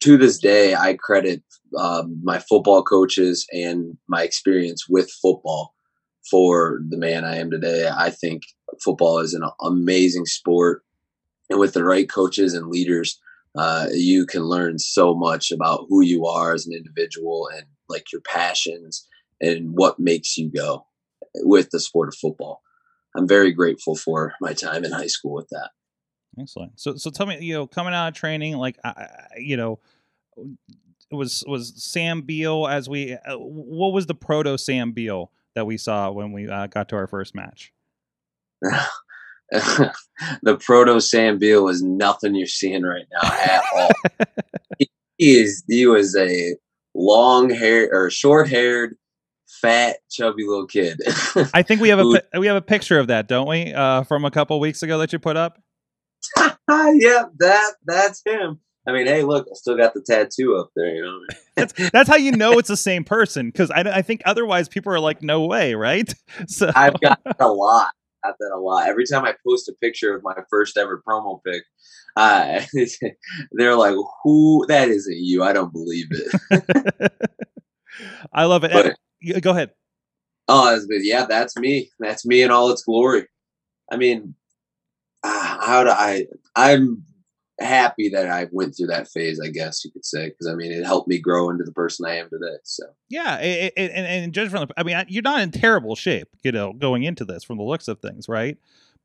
to 0.00 0.16
this 0.16 0.38
day, 0.38 0.74
I 0.74 0.94
credit 0.94 1.44
um, 1.78 2.20
my 2.24 2.40
football 2.40 2.82
coaches 2.82 3.46
and 3.52 3.96
my 4.08 4.24
experience 4.24 4.88
with 4.88 5.12
football 5.22 5.74
for 6.28 6.80
the 6.88 6.98
man 6.98 7.24
I 7.24 7.36
am 7.36 7.48
today. 7.48 7.88
I 7.88 8.10
think 8.10 8.42
football 8.82 9.20
is 9.20 9.34
an 9.34 9.44
amazing 9.60 10.26
sport, 10.26 10.82
and 11.50 11.60
with 11.60 11.72
the 11.72 11.84
right 11.84 12.10
coaches 12.10 12.52
and 12.52 12.66
leaders, 12.66 13.20
uh, 13.56 13.86
you 13.92 14.26
can 14.26 14.42
learn 14.42 14.80
so 14.80 15.14
much 15.14 15.52
about 15.52 15.86
who 15.88 16.02
you 16.02 16.26
are 16.26 16.52
as 16.52 16.66
an 16.66 16.72
individual 16.72 17.48
and 17.54 17.66
like 17.88 18.10
your 18.10 18.22
passions 18.22 19.06
and 19.42 19.72
what 19.72 19.98
makes 19.98 20.38
you 20.38 20.50
go 20.50 20.86
with 21.34 21.70
the 21.70 21.80
sport 21.80 22.08
of 22.08 22.14
football. 22.14 22.62
I'm 23.14 23.28
very 23.28 23.52
grateful 23.52 23.94
for 23.94 24.32
my 24.40 24.54
time 24.54 24.84
in 24.84 24.92
high 24.92 25.06
school 25.08 25.34
with 25.34 25.48
that. 25.50 25.70
Excellent. 26.40 26.80
So, 26.80 26.96
so 26.96 27.10
tell 27.10 27.26
me, 27.26 27.38
you 27.40 27.52
know, 27.52 27.66
coming 27.66 27.92
out 27.92 28.08
of 28.08 28.14
training, 28.14 28.56
like, 28.56 28.78
I, 28.84 29.08
you 29.36 29.56
know, 29.56 29.80
was 31.10 31.44
was 31.46 31.74
Sam 31.76 32.22
Beale 32.22 32.66
as 32.66 32.88
we? 32.88 33.12
Uh, 33.12 33.36
what 33.36 33.92
was 33.92 34.06
the 34.06 34.14
proto 34.14 34.56
Sam 34.56 34.92
Beale 34.92 35.30
that 35.54 35.66
we 35.66 35.76
saw 35.76 36.10
when 36.10 36.32
we 36.32 36.48
uh, 36.48 36.68
got 36.68 36.88
to 36.88 36.96
our 36.96 37.06
first 37.06 37.34
match? 37.34 37.72
the 38.62 40.56
proto 40.58 41.00
Sam 41.00 41.38
Beale 41.38 41.68
is 41.68 41.82
nothing 41.82 42.34
you're 42.34 42.46
seeing 42.46 42.82
right 42.82 43.04
now 43.12 43.28
at 43.28 43.62
all. 43.76 43.90
he, 44.78 44.90
he 45.18 45.38
is 45.38 45.62
he 45.68 45.86
was 45.86 46.16
a 46.16 46.56
long 46.94 47.50
hair 47.50 47.90
or 47.92 48.08
short 48.08 48.48
haired, 48.48 48.96
fat, 49.60 49.98
chubby 50.10 50.44
little 50.46 50.66
kid. 50.66 50.98
I 51.54 51.62
think 51.62 51.80
we 51.80 51.88
have 51.90 51.98
a 51.98 52.22
we 52.38 52.46
have 52.46 52.56
a 52.56 52.62
picture 52.62 52.98
of 52.98 53.08
that, 53.08 53.28
don't 53.28 53.48
we? 53.48 53.72
Uh, 53.72 54.02
from 54.04 54.24
a 54.24 54.30
couple 54.30 54.58
weeks 54.60 54.82
ago 54.82 54.98
that 54.98 55.12
you 55.12 55.18
put 55.18 55.36
up. 55.36 55.60
yeah, 56.38 57.24
that 57.38 57.72
that's 57.84 58.22
him. 58.24 58.60
I 58.86 58.92
mean, 58.92 59.06
hey, 59.06 59.22
look, 59.22 59.46
I 59.48 59.54
still 59.54 59.76
got 59.76 59.94
the 59.94 60.00
tattoo 60.00 60.56
up 60.56 60.70
there. 60.74 60.94
You 60.94 61.02
know, 61.02 61.20
That's 61.56 61.90
that's 61.90 62.08
how 62.08 62.16
you 62.16 62.32
know 62.32 62.58
it's 62.58 62.68
the 62.68 62.76
same 62.76 63.04
person 63.04 63.48
because 63.48 63.70
I, 63.70 63.80
I 63.80 64.02
think 64.02 64.22
otherwise 64.24 64.68
people 64.68 64.92
are 64.92 64.98
like, 64.98 65.22
no 65.22 65.44
way, 65.46 65.74
right? 65.74 66.12
So 66.48 66.70
I've 66.74 66.98
got 67.00 67.20
a 67.38 67.48
lot. 67.48 67.92
Got 68.24 68.36
that 68.40 68.52
a 68.54 68.58
lot. 68.58 68.88
Every 68.88 69.04
time 69.04 69.24
I 69.24 69.34
post 69.46 69.68
a 69.68 69.74
picture 69.80 70.16
of 70.16 70.22
my 70.22 70.34
first 70.48 70.78
ever 70.78 71.02
promo 71.06 71.40
pic, 71.44 71.62
uh, 72.16 72.62
they're 73.52 73.76
like, 73.76 73.96
"Who? 74.24 74.64
That 74.68 74.88
isn't 74.88 75.18
you. 75.18 75.42
I 75.42 75.52
don't 75.52 75.72
believe 75.72 76.06
it." 76.10 77.12
I 78.32 78.44
love 78.44 78.64
it. 78.64 78.72
But- 78.72 78.96
Go 79.40 79.50
ahead. 79.50 79.70
Oh, 80.48 80.78
yeah, 80.88 81.26
that's 81.26 81.56
me. 81.56 81.90
That's 81.98 82.26
me 82.26 82.42
in 82.42 82.50
all 82.50 82.70
its 82.70 82.82
glory. 82.82 83.26
I 83.90 83.96
mean, 83.96 84.34
ah, 85.24 85.58
how 85.62 85.84
do 85.84 85.90
I? 85.90 86.26
I'm 86.56 87.04
happy 87.60 88.08
that 88.08 88.28
I 88.28 88.48
went 88.50 88.76
through 88.76 88.88
that 88.88 89.08
phase, 89.08 89.40
I 89.40 89.48
guess 89.48 89.84
you 89.84 89.90
could 89.90 90.04
say, 90.04 90.28
because 90.28 90.46
I 90.46 90.54
mean, 90.54 90.72
it 90.72 90.84
helped 90.84 91.08
me 91.08 91.18
grow 91.18 91.50
into 91.50 91.64
the 91.64 91.72
person 91.72 92.06
I 92.06 92.16
am 92.16 92.28
today. 92.28 92.56
So 92.64 92.84
Yeah, 93.08 93.38
it, 93.38 93.72
it, 93.76 93.90
and 93.94 94.06
and 94.06 94.32
judge 94.34 94.50
from 94.50 94.66
the, 94.66 94.74
I 94.76 94.82
mean, 94.82 95.02
you're 95.08 95.22
not 95.22 95.40
in 95.40 95.50
terrible 95.50 95.94
shape, 95.94 96.28
you 96.42 96.52
know, 96.52 96.72
going 96.72 97.04
into 97.04 97.24
this 97.24 97.44
from 97.44 97.58
the 97.58 97.64
looks 97.64 97.88
of 97.88 98.00
things, 98.00 98.28
right? 98.28 98.58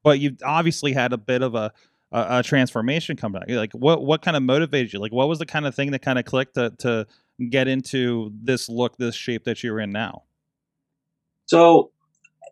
But 0.04 0.20
you've 0.20 0.38
obviously 0.44 0.94
had 0.94 1.14
a 1.14 1.18
bit 1.18 1.42
of 1.42 1.56
a 1.56 1.72
a, 2.12 2.40
a 2.40 2.44
transformation 2.44 3.18
come 3.18 3.34
back. 3.34 3.46
Like, 3.50 3.74
what 3.74 4.04
what 4.04 4.22
kind 4.22 4.38
of 4.38 4.44
motivated 4.44 4.94
you? 4.94 5.00
Like, 5.00 5.12
what 5.12 5.28
was 5.28 5.40
the 5.40 5.46
kind 5.46 5.68
of 5.68 5.76
thing 5.76 5.92
that 5.92 6.02
kind 6.02 6.20
of 6.20 6.26
clicked 6.26 6.56
to 6.56 6.72
to 6.80 7.06
get 7.50 7.68
into 7.68 8.32
this 8.42 8.70
look, 8.70 8.98
this 8.98 9.16
shape 9.16 9.44
that 9.46 9.64
you're 9.64 9.80
in 9.80 9.92
now? 9.92 10.24
So 11.46 11.92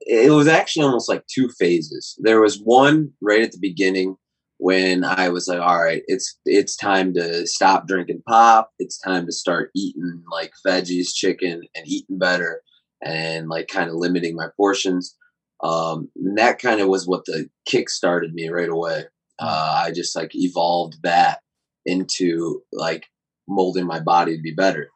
it 0.01 0.31
was 0.31 0.47
actually 0.47 0.85
almost 0.85 1.09
like 1.09 1.25
two 1.27 1.49
phases. 1.59 2.17
There 2.21 2.41
was 2.41 2.59
one 2.59 3.11
right 3.21 3.41
at 3.41 3.51
the 3.51 3.59
beginning 3.59 4.17
when 4.57 5.03
I 5.03 5.29
was 5.29 5.47
like, 5.47 5.59
all 5.59 5.83
right, 5.83 6.03
it's 6.07 6.37
it's 6.45 6.75
time 6.75 7.13
to 7.15 7.45
stop 7.45 7.87
drinking 7.87 8.23
pop. 8.27 8.71
It's 8.79 8.99
time 8.99 9.25
to 9.25 9.31
start 9.31 9.71
eating 9.75 10.23
like 10.31 10.53
veggies, 10.65 11.13
chicken, 11.13 11.61
and 11.75 11.87
eating 11.87 12.17
better 12.17 12.61
and 13.03 13.49
like 13.49 13.67
kind 13.67 13.89
of 13.89 13.95
limiting 13.95 14.35
my 14.35 14.47
portions. 14.55 15.15
Um, 15.63 16.09
and 16.15 16.37
that 16.37 16.59
kind 16.59 16.81
of 16.81 16.87
was 16.87 17.07
what 17.07 17.25
the 17.25 17.49
kick 17.65 17.89
started 17.89 18.33
me 18.33 18.49
right 18.49 18.69
away. 18.69 19.05
Uh, 19.39 19.83
I 19.85 19.91
just 19.91 20.15
like 20.15 20.31
evolved 20.33 21.01
that 21.03 21.39
into 21.85 22.61
like 22.71 23.05
molding 23.47 23.85
my 23.85 23.99
body 23.99 24.35
to 24.35 24.41
be 24.41 24.53
better. 24.53 24.89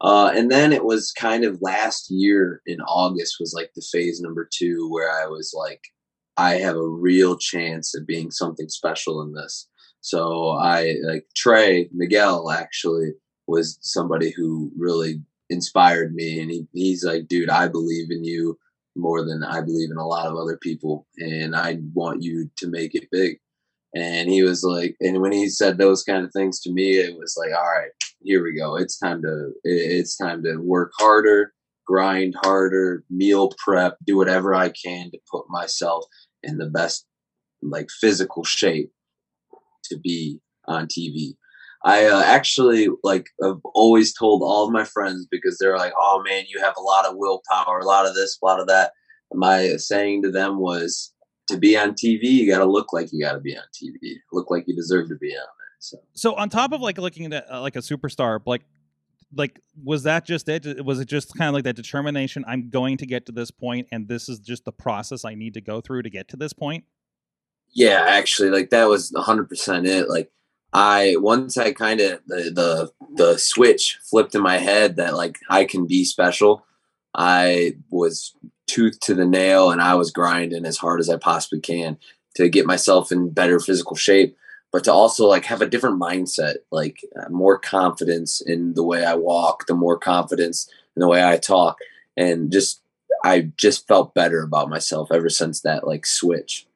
Uh, 0.00 0.30
and 0.34 0.50
then 0.50 0.72
it 0.72 0.84
was 0.84 1.12
kind 1.12 1.44
of 1.44 1.60
last 1.60 2.10
year 2.10 2.62
in 2.66 2.80
August 2.82 3.36
was 3.40 3.52
like 3.52 3.70
the 3.74 3.84
phase 3.92 4.20
number 4.20 4.48
two 4.52 4.88
where 4.90 5.10
I 5.10 5.26
was 5.26 5.52
like, 5.56 5.80
I 6.36 6.54
have 6.54 6.76
a 6.76 6.88
real 6.88 7.36
chance 7.36 7.96
of 7.96 8.06
being 8.06 8.30
something 8.30 8.68
special 8.68 9.20
in 9.22 9.32
this. 9.32 9.68
So 10.00 10.50
I 10.50 10.94
like 11.04 11.26
Trey 11.34 11.88
Miguel 11.92 12.50
actually 12.50 13.10
was 13.48 13.78
somebody 13.82 14.30
who 14.30 14.70
really 14.78 15.20
inspired 15.50 16.14
me. 16.14 16.40
And 16.40 16.50
he, 16.50 16.68
he's 16.72 17.04
like, 17.04 17.26
dude, 17.26 17.50
I 17.50 17.66
believe 17.66 18.10
in 18.10 18.22
you 18.22 18.56
more 18.94 19.24
than 19.24 19.42
I 19.42 19.60
believe 19.62 19.90
in 19.90 19.96
a 19.96 20.06
lot 20.06 20.26
of 20.26 20.36
other 20.36 20.56
people. 20.58 21.06
And 21.18 21.56
I 21.56 21.78
want 21.92 22.22
you 22.22 22.50
to 22.58 22.68
make 22.68 22.94
it 22.94 23.10
big. 23.10 23.40
And 23.94 24.28
he 24.28 24.42
was 24.42 24.62
like, 24.62 24.96
and 25.00 25.20
when 25.20 25.32
he 25.32 25.48
said 25.48 25.78
those 25.78 26.02
kind 26.02 26.24
of 26.24 26.32
things 26.32 26.60
to 26.60 26.72
me, 26.72 26.98
it 26.98 27.16
was 27.16 27.36
like, 27.38 27.58
all 27.58 27.66
right, 27.66 27.90
here 28.22 28.42
we 28.42 28.56
go. 28.56 28.76
It's 28.76 28.98
time 28.98 29.22
to 29.22 29.52
it's 29.64 30.16
time 30.16 30.42
to 30.44 30.56
work 30.58 30.92
harder, 30.98 31.54
grind 31.86 32.34
harder, 32.42 33.04
meal 33.10 33.52
prep, 33.64 33.96
do 34.04 34.16
whatever 34.16 34.54
I 34.54 34.68
can 34.68 35.10
to 35.10 35.18
put 35.30 35.44
myself 35.48 36.04
in 36.42 36.58
the 36.58 36.68
best 36.68 37.06
like 37.62 37.88
physical 38.00 38.44
shape 38.44 38.92
to 39.84 39.98
be 39.98 40.40
on 40.66 40.86
TV. 40.86 41.34
I 41.84 42.06
uh, 42.06 42.22
actually 42.22 42.88
like 43.04 43.28
have 43.42 43.60
always 43.64 44.12
told 44.12 44.42
all 44.42 44.66
of 44.66 44.72
my 44.72 44.84
friends 44.84 45.26
because 45.30 45.58
they're 45.58 45.78
like, 45.78 45.92
"Oh 45.98 46.22
man, 46.26 46.44
you 46.48 46.60
have 46.60 46.74
a 46.76 46.82
lot 46.82 47.06
of 47.06 47.16
willpower, 47.16 47.78
a 47.78 47.86
lot 47.86 48.06
of 48.06 48.14
this, 48.14 48.38
a 48.42 48.46
lot 48.46 48.60
of 48.60 48.66
that." 48.66 48.92
My 49.32 49.76
saying 49.76 50.22
to 50.22 50.30
them 50.30 50.58
was, 50.58 51.12
"To 51.48 51.56
be 51.56 51.76
on 51.76 51.92
TV, 51.92 52.24
you 52.24 52.50
got 52.50 52.58
to 52.58 52.64
look 52.64 52.92
like 52.92 53.12
you 53.12 53.20
got 53.20 53.32
to 53.32 53.40
be 53.40 53.56
on 53.56 53.64
TV. 53.74 54.16
Look 54.32 54.50
like 54.50 54.64
you 54.66 54.74
deserve 54.74 55.08
to 55.08 55.16
be 55.16 55.30
on 55.30 55.46
there." 55.46 55.68
So 55.78 55.98
So 56.14 56.34
on 56.34 56.48
top 56.48 56.72
of 56.72 56.80
like 56.80 56.98
looking 56.98 57.32
at 57.32 57.50
uh, 57.50 57.60
like 57.60 57.76
a 57.76 57.80
superstar, 57.80 58.40
like 58.46 58.62
like 59.34 59.60
was 59.82 60.04
that 60.04 60.24
just 60.24 60.48
it? 60.48 60.84
Was 60.84 61.00
it 61.00 61.08
just 61.08 61.36
kind 61.36 61.48
of 61.48 61.54
like 61.54 61.64
that 61.64 61.76
determination? 61.76 62.44
I'm 62.46 62.70
going 62.70 62.96
to 62.98 63.06
get 63.06 63.26
to 63.26 63.32
this 63.32 63.50
point, 63.50 63.88
and 63.92 64.08
this 64.08 64.28
is 64.28 64.38
just 64.38 64.64
the 64.64 64.72
process 64.72 65.24
I 65.24 65.34
need 65.34 65.54
to 65.54 65.60
go 65.60 65.80
through 65.80 66.02
to 66.02 66.10
get 66.10 66.28
to 66.28 66.36
this 66.36 66.52
point. 66.52 66.84
Yeah, 67.72 68.04
actually, 68.06 68.50
like 68.50 68.70
that 68.70 68.88
was 68.88 69.12
hundred 69.16 69.48
percent 69.48 69.86
it. 69.86 70.08
Like 70.08 70.30
I 70.72 71.16
once 71.18 71.56
I 71.56 71.72
kind 71.72 72.00
of 72.00 72.20
the 72.26 72.50
the 72.50 72.92
the 73.16 73.38
switch 73.38 73.98
flipped 74.02 74.34
in 74.34 74.42
my 74.42 74.58
head 74.58 74.96
that 74.96 75.14
like 75.14 75.38
I 75.50 75.64
can 75.64 75.86
be 75.86 76.04
special. 76.04 76.64
I 77.14 77.76
was 77.90 78.34
tooth 78.68 79.00
to 79.00 79.14
the 79.14 79.26
nail, 79.26 79.70
and 79.70 79.80
I 79.80 79.94
was 79.94 80.12
grinding 80.12 80.64
as 80.64 80.76
hard 80.76 81.00
as 81.00 81.10
I 81.10 81.16
possibly 81.16 81.60
can 81.60 81.98
to 82.36 82.48
get 82.48 82.66
myself 82.66 83.10
in 83.10 83.30
better 83.30 83.58
physical 83.58 83.96
shape, 83.96 84.36
but 84.72 84.84
to 84.84 84.92
also 84.92 85.26
like 85.26 85.44
have 85.46 85.62
a 85.62 85.68
different 85.68 86.00
mindset, 86.00 86.56
like 86.70 87.04
uh, 87.16 87.28
more 87.30 87.58
confidence 87.58 88.40
in 88.40 88.74
the 88.74 88.84
way 88.84 89.04
I 89.04 89.14
walk, 89.14 89.66
the 89.66 89.74
more 89.74 89.98
confidence 89.98 90.70
in 90.94 91.00
the 91.00 91.08
way 91.08 91.24
I 91.24 91.36
talk, 91.36 91.78
and 92.16 92.52
just 92.52 92.82
I 93.24 93.50
just 93.56 93.88
felt 93.88 94.14
better 94.14 94.42
about 94.42 94.70
myself 94.70 95.10
ever 95.10 95.28
since 95.28 95.62
that 95.62 95.86
like 95.86 96.06
switch. 96.06 96.66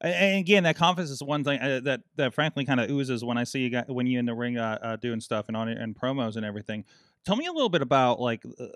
And- 0.00 0.38
again, 0.38 0.64
that 0.64 0.76
confidence 0.76 1.10
is 1.10 1.22
one 1.22 1.44
thing 1.44 1.60
uh, 1.60 1.80
that 1.84 2.02
that 2.16 2.34
frankly 2.34 2.64
kind 2.64 2.80
of 2.80 2.90
oozes 2.90 3.24
when 3.24 3.38
I 3.38 3.44
see 3.44 3.60
you 3.60 3.70
got 3.70 3.88
when 3.88 4.06
you 4.06 4.18
in 4.18 4.26
the 4.26 4.34
ring 4.34 4.58
uh, 4.58 4.78
uh, 4.80 4.96
doing 4.96 5.20
stuff 5.20 5.46
and 5.48 5.56
on 5.56 5.68
and 5.68 5.94
promos 5.94 6.36
and 6.36 6.44
everything. 6.44 6.84
Tell 7.24 7.36
me 7.36 7.46
a 7.46 7.52
little 7.52 7.70
bit 7.70 7.80
about 7.80 8.20
like 8.20 8.42
uh, 8.60 8.66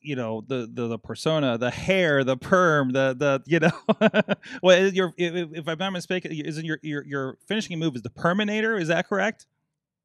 you 0.00 0.16
know 0.16 0.42
the, 0.46 0.68
the 0.72 0.88
the 0.88 0.98
persona, 0.98 1.58
the 1.58 1.70
hair, 1.70 2.24
the 2.24 2.36
perm, 2.36 2.92
the 2.92 3.14
the 3.18 3.42
you 3.46 3.60
know. 3.60 4.34
well, 4.62 4.88
your 4.88 5.12
if, 5.18 5.48
if 5.52 5.68
I'm 5.68 5.78
not 5.78 5.92
mistaken, 5.92 6.32
isn't 6.32 6.64
your 6.64 6.78
your 6.82 7.04
your 7.04 7.38
finishing 7.46 7.78
move 7.78 7.96
is 7.96 8.02
the 8.02 8.10
Perminator? 8.10 8.78
Is 8.78 8.88
that 8.88 9.08
correct? 9.08 9.46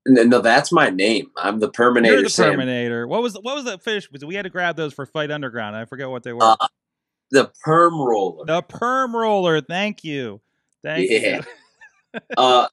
No, 0.06 0.24
no, 0.24 0.42
that's 0.42 0.72
my 0.72 0.90
name. 0.90 1.32
I'm 1.38 1.60
the 1.60 1.70
Perminator. 1.70 2.16
You're 2.16 2.24
the 2.24 2.30
Sam. 2.30 2.52
Perminator. 2.52 3.08
What 3.08 3.22
was 3.22 3.36
what 3.36 3.56
was 3.56 3.64
that 3.66 3.82
finish? 3.82 4.10
We 4.12 4.36
had 4.36 4.44
to 4.44 4.50
grab 4.50 4.76
those 4.76 4.94
for 4.94 5.06
Fight 5.06 5.32
Underground? 5.32 5.76
I 5.78 5.86
forget 5.86 6.10
what 6.10 6.24
they 6.24 6.34
were. 6.34 6.44
Uh, 6.44 6.56
the 7.32 7.52
perm 7.64 8.00
roller. 8.00 8.46
the 8.46 8.62
perm 8.62 9.16
roller. 9.16 9.62
Thank 9.62 10.04
you. 10.04 10.42
Thank 10.84 11.10
Yeah. 11.10 11.42
you. 12.14 12.20
uh, 12.38 12.68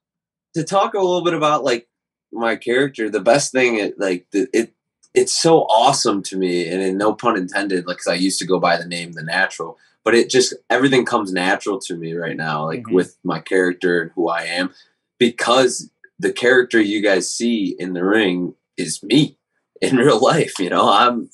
to 0.55 0.65
talk 0.65 0.95
a 0.95 0.99
little 0.99 1.23
bit 1.23 1.35
about 1.35 1.65
like 1.65 1.89
my 2.33 2.57
character, 2.57 3.09
the 3.09 3.21
best 3.21 3.53
thing, 3.53 3.77
it, 3.77 3.99
like 3.99 4.27
the, 4.33 4.49
it, 4.53 4.75
it's 5.15 5.35
so 5.35 5.63
awesome 5.65 6.23
to 6.25 6.37
me, 6.37 6.69
and 6.69 6.83
in 6.83 6.97
no 6.99 7.13
pun 7.15 7.37
intended, 7.37 7.87
like 7.87 7.99
'cause 7.99 8.07
I 8.09 8.15
used 8.15 8.39
to 8.41 8.47
go 8.47 8.59
by 8.61 8.77
the 8.77 8.87
name 8.87 9.13
The 9.13 9.23
Natural, 9.23 9.79
but 10.05 10.15
it 10.15 10.31
just 10.31 10.55
everything 10.71 11.05
comes 11.05 11.33
natural 11.33 11.79
to 11.81 11.97
me 11.97 12.15
right 12.15 12.37
now, 12.37 12.67
like 12.67 12.83
Mhm. 12.85 12.93
with 12.93 13.17
my 13.25 13.41
character 13.41 14.01
and 14.03 14.11
who 14.15 14.29
I 14.29 14.43
am, 14.45 14.73
because 15.19 15.91
the 16.19 16.33
character 16.33 16.81
you 16.81 17.01
guys 17.03 17.31
see 17.31 17.75
in 17.79 17.93
the 17.95 18.05
ring 18.05 18.55
is 18.77 19.03
me 19.03 19.37
in 19.83 19.97
real 19.97 20.21
life. 20.21 20.59
You 20.59 20.71
know, 20.71 20.89
I'm 20.89 21.31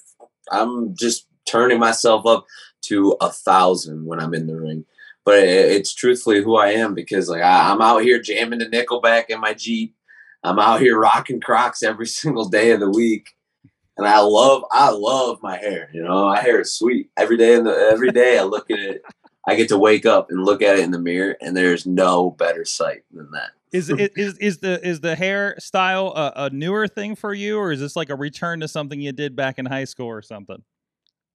I'm 0.50 0.95
just 0.97 1.26
turning 1.47 1.78
myself 1.78 2.26
up 2.26 2.47
to 2.83 3.16
a 3.21 3.30
thousand 3.30 4.06
when 4.06 4.21
I'm 4.21 4.35
in 4.35 4.47
the 4.47 4.56
ring 4.56 4.85
but 5.25 5.38
it, 5.40 5.73
it's 5.73 5.92
truthfully 5.92 6.40
who 6.40 6.54
I 6.56 6.68
am 6.68 6.95
because 6.95 7.28
like 7.28 7.42
I, 7.42 7.71
I'm 7.73 7.80
out 7.83 8.02
here 8.02 8.21
jamming 8.23 8.61
the 8.61 8.66
Nickelback 8.66 9.25
in 9.28 9.40
my 9.40 9.54
Jeep. 9.54 9.92
I'm 10.45 10.61
out 10.61 10.80
here 10.80 10.97
rocking 10.99 11.40
Crocs 11.40 11.83
every 11.83 12.06
single 12.21 12.49
day 12.49 12.71
of 12.71 12.78
the 12.78 12.88
week, 12.90 13.30
and 13.97 14.07
I 14.07 14.21
love 14.21 14.65
I 14.71 14.91
love 14.91 15.43
my 15.43 15.57
hair. 15.57 15.91
You 15.93 16.03
know, 16.03 16.26
my 16.26 16.41
hair 16.41 16.61
is 16.61 16.73
sweet. 16.73 17.11
Every 17.17 17.37
day 17.37 17.55
in 17.55 17.65
the 17.65 17.73
every 17.93 18.11
day 18.11 18.38
I 18.38 18.43
look 18.43 18.71
at 18.71 18.79
it, 18.79 19.03
I 19.47 19.55
get 19.55 19.69
to 19.69 19.79
wake 19.79 20.07
up 20.07 20.31
and 20.31 20.45
look 20.45 20.62
at 20.62 20.79
it 20.79 20.85
in 20.85 20.91
the 20.91 20.99
mirror, 20.99 21.37
and 21.41 21.57
there's 21.57 21.87
no 21.87 22.31
better 22.33 22.65
sight 22.65 23.05
than 23.12 23.31
that. 23.33 23.50
Is 23.73 23.91
is 23.91 24.38
is, 24.38 24.59
the 24.59 24.87
is 24.87 25.00
the 25.00 25.17
hairstyle 25.17 26.17
a, 26.17 26.33
a 26.37 26.50
newer 26.50 26.88
thing 26.88 27.17
for 27.17 27.35
you, 27.35 27.59
or 27.59 27.73
is 27.73 27.81
this 27.81 27.97
like 27.97 28.11
a 28.11 28.15
return 28.15 28.61
to 28.61 28.69
something 28.69 29.00
you 29.00 29.12
did 29.12 29.35
back 29.35 29.59
in 29.59 29.67
high 29.67 29.85
school 29.85 30.07
or 30.07 30.23
something? 30.23 30.62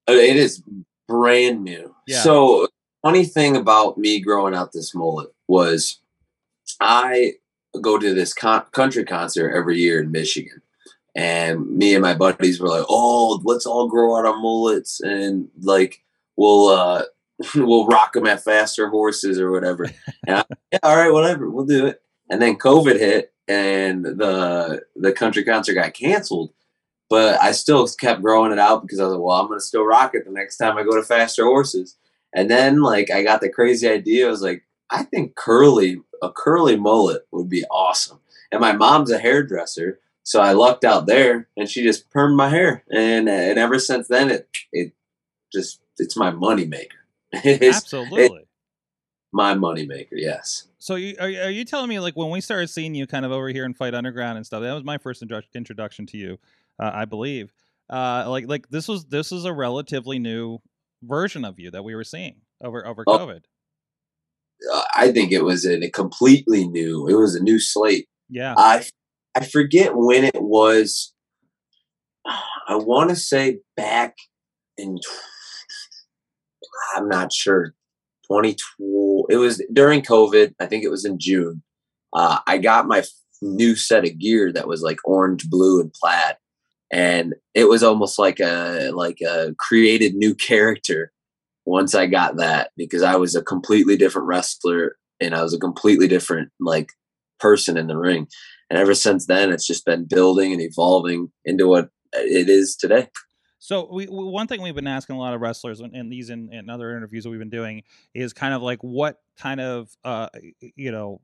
Uh, 0.09 0.13
It 0.13 0.37
is 0.37 0.63
brand 1.07 1.63
new. 1.63 1.93
Yeah. 2.07 2.21
So 2.21 2.67
funny 3.03 3.25
thing 3.25 3.57
about 3.57 3.97
me 3.97 4.19
growing 4.19 4.55
out 4.55 4.71
this 4.71 4.95
mullet 4.95 5.29
was 5.47 5.99
I 6.79 7.33
go 7.81 7.97
to 7.97 8.13
this 8.13 8.33
con- 8.33 8.65
country 8.71 9.03
concert 9.03 9.53
every 9.53 9.77
year 9.77 10.01
in 10.01 10.11
Michigan. 10.11 10.60
And 11.15 11.77
me 11.77 11.93
and 11.93 12.01
my 12.01 12.13
buddies 12.13 12.59
were 12.59 12.69
like, 12.69 12.85
"Oh, 12.89 13.41
let's 13.43 13.65
all 13.65 13.87
grow 13.87 14.17
out 14.17 14.25
our 14.25 14.37
mullets 14.37 15.01
and 15.01 15.49
like 15.61 16.03
we'll 16.37 16.69
uh 16.69 17.03
we'll 17.55 17.87
rock 17.87 18.13
them 18.13 18.27
at 18.27 18.43
faster 18.43 18.87
horses 18.89 19.39
or 19.39 19.51
whatever." 19.51 19.89
Yeah, 20.27 20.43
all 20.83 20.95
right, 20.95 21.11
whatever, 21.11 21.49
we'll 21.49 21.65
do 21.65 21.87
it. 21.87 22.01
And 22.29 22.41
then 22.41 22.57
COVID 22.57 22.97
hit, 22.97 23.33
and 23.47 24.05
the 24.05 24.83
the 24.95 25.11
country 25.11 25.43
concert 25.43 25.73
got 25.73 25.93
canceled. 25.93 26.53
But 27.09 27.41
I 27.41 27.51
still 27.51 27.85
kept 27.87 28.21
growing 28.21 28.53
it 28.53 28.59
out 28.59 28.83
because 28.83 28.99
I 28.99 29.03
was 29.03 29.13
like, 29.13 29.21
"Well, 29.21 29.35
I'm 29.35 29.47
gonna 29.47 29.59
still 29.59 29.83
rock 29.83 30.15
it 30.15 30.23
the 30.25 30.31
next 30.31 30.57
time 30.57 30.77
I 30.77 30.83
go 30.83 30.95
to 30.95 31.03
faster 31.03 31.43
horses." 31.43 31.97
And 32.33 32.49
then 32.49 32.81
like 32.81 33.09
I 33.11 33.23
got 33.23 33.41
the 33.41 33.49
crazy 33.49 33.89
idea. 33.89 34.27
I 34.27 34.29
was 34.29 34.41
like, 34.41 34.63
I 34.89 35.03
think 35.03 35.35
curly 35.35 36.01
a 36.21 36.31
curly 36.31 36.75
mullet 36.75 37.23
would 37.31 37.49
be 37.49 37.65
awesome. 37.65 38.19
And 38.51 38.61
my 38.61 38.73
mom's 38.73 39.11
a 39.11 39.17
hairdresser, 39.17 39.99
so 40.23 40.41
I 40.41 40.53
lucked 40.53 40.83
out 40.85 41.05
there, 41.07 41.47
and 41.57 41.69
she 41.69 41.83
just 41.83 42.09
permed 42.11 42.35
my 42.35 42.49
hair. 42.49 42.83
And 42.91 43.27
and 43.29 43.57
ever 43.59 43.79
since 43.79 44.07
then, 44.07 44.29
it 44.29 44.49
it 44.71 44.93
just 45.53 45.79
it's 45.97 46.15
my 46.17 46.31
moneymaker. 46.31 46.87
It's 47.33 47.77
Absolutely. 47.77 48.45
my 49.31 49.53
moneymaker. 49.55 50.07
Yes. 50.11 50.67
so 50.79 50.95
you, 50.95 51.15
are, 51.19 51.27
are 51.45 51.49
you 51.49 51.63
telling 51.63 51.87
me 51.89 51.99
like 51.99 52.15
when 52.17 52.29
we 52.29 52.41
started 52.41 52.69
seeing 52.69 52.93
you 52.95 53.07
kind 53.07 53.25
of 53.25 53.31
over 53.31 53.47
here 53.49 53.63
in 53.65 53.73
Fight 53.73 53.93
Underground 53.93 54.37
and 54.37 54.45
stuff? 54.45 54.61
That 54.61 54.73
was 54.73 54.83
my 54.83 54.97
first 54.97 55.21
intro- 55.21 55.41
introduction 55.55 56.05
to 56.07 56.17
you, 56.17 56.37
uh, 56.81 56.91
I 56.93 57.05
believe. 57.05 57.53
Uh, 57.89 58.25
like 58.27 58.47
like 58.47 58.69
this 58.69 58.87
was 58.87 59.05
this 59.05 59.31
is 59.31 59.45
a 59.45 59.53
relatively 59.53 60.19
new 60.19 60.59
version 61.03 61.43
of 61.45 61.59
you 61.59 61.71
that 61.71 61.83
we 61.83 61.95
were 61.95 62.03
seeing 62.03 62.35
over 62.61 62.85
over 62.85 63.03
Oh. 63.07 63.17
COVID. 63.19 63.43
Uh, 64.73 64.83
I 64.95 65.11
think 65.11 65.31
it 65.31 65.43
was 65.43 65.65
a, 65.65 65.83
a 65.85 65.89
completely 65.89 66.67
new. 66.67 67.07
It 67.07 67.15
was 67.15 67.33
a 67.35 67.41
new 67.41 67.59
slate 67.59 68.07
Yeah. 68.29 68.53
I 68.57 68.85
I 69.35 69.45
forget 69.45 69.91
when 69.95 70.23
it 70.23 70.41
was. 70.41 71.13
I 72.67 72.75
want 72.75 73.09
to 73.09 73.15
say 73.15 73.59
back 73.75 74.15
in. 74.77 74.99
I'm 76.95 77.09
not 77.09 77.33
sure. 77.33 77.73
2012. 78.27 79.25
It 79.29 79.37
was 79.37 79.63
during 79.73 80.01
COVID. 80.01 80.53
I 80.59 80.65
think 80.65 80.83
it 80.83 80.91
was 80.91 81.05
in 81.05 81.19
June. 81.19 81.63
Uh, 82.13 82.39
I 82.47 82.57
got 82.57 82.87
my 82.87 83.03
new 83.41 83.75
set 83.75 84.05
of 84.05 84.19
gear 84.19 84.51
that 84.51 84.67
was 84.67 84.81
like 84.81 84.99
orange, 85.05 85.49
blue, 85.49 85.81
and 85.81 85.91
plaid, 85.93 86.37
and 86.91 87.35
it 87.53 87.65
was 87.65 87.83
almost 87.83 88.19
like 88.19 88.39
a 88.39 88.91
like 88.93 89.21
a 89.21 89.55
created 89.57 90.15
new 90.15 90.35
character 90.35 91.11
once 91.65 91.95
I 91.95 92.07
got 92.07 92.37
that 92.37 92.71
because 92.75 93.03
I 93.03 93.15
was 93.15 93.35
a 93.35 93.43
completely 93.43 93.95
different 93.95 94.27
wrestler 94.27 94.97
and 95.19 95.35
I 95.35 95.43
was 95.43 95.53
a 95.53 95.59
completely 95.59 96.07
different 96.07 96.49
like 96.59 96.91
person 97.39 97.77
in 97.77 97.87
the 97.87 97.97
ring. 97.97 98.27
And 98.71 98.79
ever 98.79 98.95
since 98.95 99.25
then, 99.25 99.51
it's 99.51 99.67
just 99.67 99.85
been 99.85 100.05
building 100.05 100.53
and 100.53 100.61
evolving 100.61 101.29
into 101.43 101.67
what 101.67 101.89
it 102.13 102.47
is 102.47 102.77
today. 102.77 103.09
So 103.59 103.89
we, 103.91 104.05
one 104.05 104.47
thing 104.47 104.61
we've 104.61 104.73
been 104.73 104.87
asking 104.87 105.17
a 105.17 105.19
lot 105.19 105.33
of 105.33 105.41
wrestlers 105.41 105.81
and, 105.81 106.09
these 106.09 106.29
and, 106.29 106.53
and 106.53 106.71
other 106.71 106.95
interviews 106.95 107.25
that 107.25 107.31
we've 107.31 107.37
been 107.37 107.49
doing 107.49 107.83
is 108.13 108.31
kind 108.31 108.53
of 108.53 108.61
like 108.61 108.79
what 108.79 109.17
kind 109.37 109.59
of 109.59 109.89
uh 110.05 110.29
you 110.77 110.89
know 110.89 111.19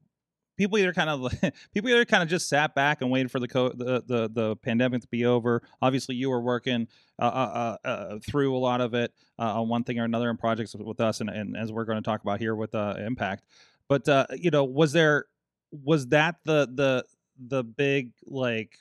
people 0.58 0.77
either 0.77 0.92
kind 0.92 1.10
of 1.10 1.34
people 1.74 1.89
either 1.89 2.04
kind 2.04 2.22
of 2.22 2.27
just 2.27 2.50
sat 2.50 2.75
back 2.75 3.01
and 3.01 3.10
waited 3.10 3.32
for 3.32 3.39
the 3.39 3.48
co- 3.48 3.72
the, 3.74 4.04
the 4.06 4.30
the 4.30 4.56
pandemic 4.58 5.01
to 5.04 5.08
be 5.08 5.25
over. 5.25 5.63
Obviously, 5.82 6.16
you 6.16 6.30
were 6.30 6.42
working 6.42 6.89
uh, 7.18 7.25
uh, 7.25 7.77
uh, 7.86 7.88
uh 7.88 8.20
through 8.27 8.58
a 8.58 8.60
lot 8.60 8.82
of 8.82 8.94
it 8.94 9.13
uh, 9.39 9.62
on 9.62 9.70
one 9.70 9.86
thing 9.86 10.00
or 10.00 10.04
another 10.04 10.30
in 10.30 10.36
projects 10.36 10.75
with 10.75 11.00
us, 11.00 11.22
and, 11.22 11.30
and 11.30 11.56
as 11.56 11.72
we're 11.72 11.86
going 11.86 11.98
to 11.98 12.06
talk 12.06 12.22
about 12.22 12.42
here 12.42 12.56
with 12.56 12.75
uh, 12.75 12.96
Impact. 13.00 13.46
But 13.88 14.06
you 14.38 14.51
know, 14.51 14.66
was 14.66 14.92
there 14.92 15.27
was 15.72 16.08
that 16.08 16.36
the 16.44 16.68
the 16.74 17.06
the 17.39 17.63
big 17.63 18.12
like 18.25 18.77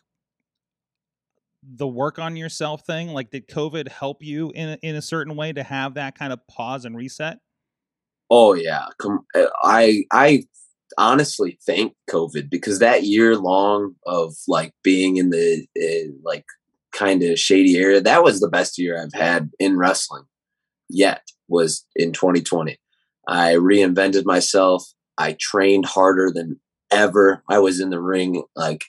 the 1.62 1.86
work 1.86 2.18
on 2.18 2.36
yourself 2.36 2.86
thing? 2.86 3.08
Like, 3.08 3.30
did 3.30 3.48
COVID 3.48 3.88
help 3.88 4.22
you 4.22 4.50
in 4.54 4.70
a, 4.70 4.78
in 4.82 4.94
a 4.94 5.02
certain 5.02 5.36
way 5.36 5.52
to 5.52 5.62
have 5.62 5.94
that 5.94 6.18
kind 6.18 6.32
of 6.32 6.46
pause 6.46 6.84
and 6.84 6.96
reset? 6.96 7.38
Oh 8.30 8.54
yeah, 8.54 8.86
I 9.62 10.04
I 10.12 10.44
honestly 10.98 11.58
thank 11.66 11.94
COVID 12.10 12.50
because 12.50 12.78
that 12.78 13.04
year 13.04 13.36
long 13.36 13.94
of 14.06 14.34
like 14.48 14.72
being 14.82 15.16
in 15.16 15.30
the 15.30 15.66
uh, 15.80 16.12
like 16.24 16.44
kind 16.92 17.22
of 17.22 17.38
shady 17.38 17.76
area, 17.76 18.00
that 18.00 18.24
was 18.24 18.40
the 18.40 18.48
best 18.48 18.78
year 18.78 19.00
I've 19.00 19.12
had 19.12 19.50
in 19.58 19.76
wrestling 19.76 20.24
yet. 20.88 21.22
Was 21.48 21.84
in 21.94 22.12
2020. 22.12 22.76
I 23.28 23.54
reinvented 23.54 24.24
myself. 24.24 24.84
I 25.18 25.36
trained 25.38 25.86
harder 25.86 26.32
than 26.32 26.60
ever. 26.90 27.42
I 27.48 27.58
was 27.58 27.80
in 27.80 27.90
the 27.90 28.00
ring 28.00 28.42
like 28.54 28.84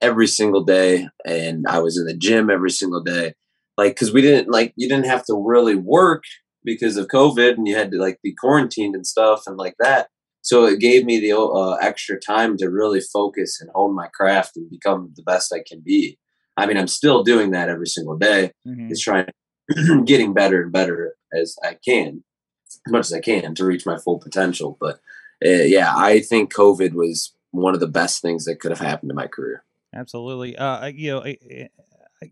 every 0.00 0.26
single 0.26 0.64
day 0.64 1.08
and 1.24 1.66
I 1.68 1.80
was 1.80 1.98
in 1.98 2.06
the 2.06 2.16
gym 2.16 2.50
every 2.50 2.70
single 2.70 3.02
day. 3.02 3.34
Like, 3.76 3.96
cause 3.96 4.12
we 4.12 4.22
didn't 4.22 4.50
like, 4.50 4.72
you 4.76 4.88
didn't 4.88 5.06
have 5.06 5.24
to 5.26 5.34
really 5.34 5.74
work 5.74 6.24
because 6.64 6.96
of 6.96 7.08
COVID 7.08 7.54
and 7.54 7.66
you 7.66 7.74
had 7.74 7.90
to 7.92 7.98
like 7.98 8.20
be 8.22 8.34
quarantined 8.34 8.94
and 8.94 9.06
stuff 9.06 9.44
and 9.46 9.56
like 9.56 9.74
that. 9.78 10.08
So 10.42 10.64
it 10.64 10.80
gave 10.80 11.04
me 11.04 11.20
the 11.20 11.38
uh, 11.38 11.76
extra 11.82 12.18
time 12.18 12.56
to 12.58 12.70
really 12.70 13.00
focus 13.00 13.60
and 13.60 13.70
hone 13.74 13.94
my 13.94 14.08
craft 14.08 14.56
and 14.56 14.70
become 14.70 15.12
the 15.14 15.22
best 15.22 15.52
I 15.52 15.62
can 15.66 15.80
be. 15.80 16.18
I 16.56 16.66
mean, 16.66 16.76
I'm 16.76 16.88
still 16.88 17.22
doing 17.22 17.50
that 17.50 17.68
every 17.68 17.86
single 17.86 18.16
day. 18.16 18.52
Mm-hmm. 18.66 18.90
It's 18.90 19.02
trying, 19.02 19.26
getting 20.04 20.32
better 20.32 20.62
and 20.62 20.72
better 20.72 21.14
as 21.32 21.56
I 21.62 21.76
can, 21.84 22.24
as 22.66 22.92
much 22.92 23.06
as 23.06 23.12
I 23.12 23.20
can 23.20 23.54
to 23.54 23.64
reach 23.64 23.86
my 23.86 23.98
full 23.98 24.18
potential. 24.18 24.76
But 24.80 25.00
uh, 25.44 25.64
yeah, 25.64 25.92
I 25.94 26.20
think 26.20 26.52
COVID 26.52 26.92
was 26.92 27.34
one 27.50 27.74
of 27.74 27.80
the 27.80 27.86
best 27.86 28.22
things 28.22 28.44
that 28.44 28.60
could 28.60 28.70
have 28.70 28.80
happened 28.80 29.10
to 29.10 29.14
my 29.14 29.26
career. 29.26 29.64
Absolutely. 29.94 30.56
Uh, 30.56 30.86
you 30.86 31.10
know, 31.10 31.24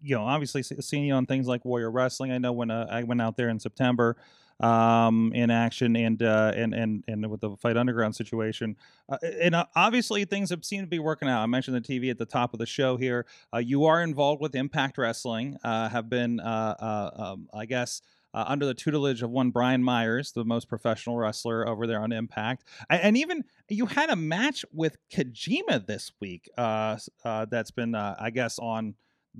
you 0.02 0.16
know, 0.16 0.24
obviously 0.24 0.62
seeing 0.62 1.04
you 1.04 1.14
on 1.14 1.26
things 1.26 1.46
like 1.46 1.64
Warrior 1.64 1.90
Wrestling. 1.90 2.30
I 2.32 2.38
know 2.38 2.52
when 2.52 2.70
uh, 2.70 2.86
I 2.90 3.02
went 3.04 3.22
out 3.22 3.36
there 3.36 3.48
in 3.48 3.58
September 3.58 4.16
um, 4.60 5.32
in 5.34 5.50
action 5.50 5.96
and 5.96 6.22
uh, 6.22 6.52
and 6.54 6.74
and 6.74 7.04
and 7.06 7.30
with 7.30 7.40
the 7.40 7.56
Fight 7.56 7.76
Underground 7.76 8.14
situation, 8.14 8.76
uh, 9.08 9.16
and 9.22 9.54
uh, 9.54 9.66
obviously 9.76 10.24
things 10.24 10.50
have 10.50 10.64
seemed 10.64 10.84
to 10.84 10.90
be 10.90 10.98
working 10.98 11.28
out. 11.28 11.42
I 11.42 11.46
mentioned 11.46 11.76
the 11.76 11.80
TV 11.80 12.10
at 12.10 12.18
the 12.18 12.26
top 12.26 12.52
of 12.52 12.58
the 12.58 12.66
show 12.66 12.96
here. 12.96 13.26
Uh, 13.54 13.58
you 13.58 13.84
are 13.84 14.02
involved 14.02 14.40
with 14.42 14.54
Impact 14.54 14.98
Wrestling. 14.98 15.56
Uh, 15.62 15.88
have 15.88 16.10
been, 16.10 16.40
um, 16.40 17.48
I 17.54 17.66
guess 17.66 18.02
uh, 18.34 18.44
under 18.46 18.66
the 18.66 18.74
tutelage 18.74 19.22
of 19.22 19.30
one 19.30 19.50
Brian 19.50 19.82
Myers, 19.82 20.32
the 20.32 20.44
most 20.44 20.68
professional 20.68 21.16
wrestler 21.16 21.66
over 21.66 21.86
there 21.86 22.00
on 22.00 22.12
Impact. 22.12 22.64
And, 22.90 23.16
even 23.16 23.44
you 23.68 23.86
had 23.86 24.10
a 24.10 24.16
match 24.16 24.64
with 24.72 24.96
Kojima 25.10 25.86
this 25.86 26.12
week 26.20 26.48
uh, 26.56 26.98
uh, 27.24 27.46
that's 27.50 27.70
been, 27.70 27.94
uh, 27.94 28.16
I 28.18 28.30
guess, 28.30 28.58
on 28.58 28.94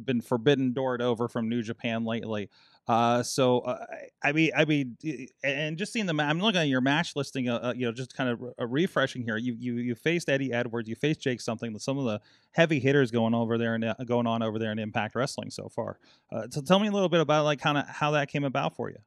been 0.05 0.20
forbidden 0.20 0.72
doored 0.72 1.03
over 1.03 1.29
from 1.29 1.48
New 1.48 1.62
Japan 1.62 2.05
lately. 2.05 2.51
Uh, 2.88 3.22
so 3.22 3.61
uh, 3.61 3.85
I 4.22 4.33
mean, 4.33 4.51
I 4.57 4.64
mean, 4.64 4.96
and 5.44 5.77
just 5.77 5.92
seeing 5.92 6.07
the, 6.07 6.14
I'm 6.22 6.40
looking 6.40 6.62
at 6.62 6.68
your 6.68 6.81
match 6.81 7.14
listing. 7.14 7.48
Uh, 7.48 7.61
uh 7.62 7.74
you 7.77 7.85
know, 7.85 7.92
just 7.92 8.16
kind 8.16 8.31
of 8.31 8.40
re- 8.40 8.53
refreshing 8.59 9.22
here. 9.22 9.37
You 9.37 9.55
you 9.59 9.74
you 9.74 9.94
faced 9.94 10.31
Eddie 10.31 10.53
Edwards, 10.55 10.88
you 10.88 10.94
faced 10.94 11.20
Jake 11.20 11.42
something. 11.42 11.79
Some 11.79 11.98
of 11.98 12.07
the 12.07 12.20
heavy 12.53 12.81
hitters 12.81 13.11
going 13.11 13.35
over 13.35 13.59
there 13.59 13.74
and 13.74 13.85
uh, 13.85 13.94
going 14.07 14.27
on 14.27 14.42
over 14.42 14.59
there 14.59 14.72
in 14.72 14.79
Impact 14.79 15.14
Wrestling 15.14 15.51
so 15.51 15.68
far. 15.68 15.98
Uh, 16.33 16.46
so 16.51 16.62
tell 16.62 16.79
me 16.79 16.88
a 16.88 16.92
little 16.92 17.11
bit 17.11 17.20
about 17.20 17.44
like 17.44 17.61
kind 17.61 17.77
of 17.77 17.87
how 17.87 18.12
that 18.12 18.29
came 18.31 18.44
about 18.44 18.74
for 18.74 18.88
you. 18.88 18.98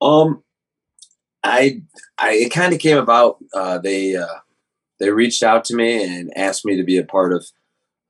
Um, 0.00 0.44
I 1.42 1.82
I 2.18 2.34
it 2.34 2.50
kind 2.50 2.72
of 2.72 2.78
came 2.78 2.96
about. 2.96 3.38
Uh, 3.52 3.78
they 3.78 4.14
uh, 4.14 4.38
they 5.00 5.10
reached 5.10 5.42
out 5.42 5.64
to 5.64 5.74
me 5.74 6.04
and 6.04 6.32
asked 6.36 6.64
me 6.64 6.76
to 6.76 6.84
be 6.84 6.96
a 6.96 7.04
part 7.04 7.32
of 7.32 7.44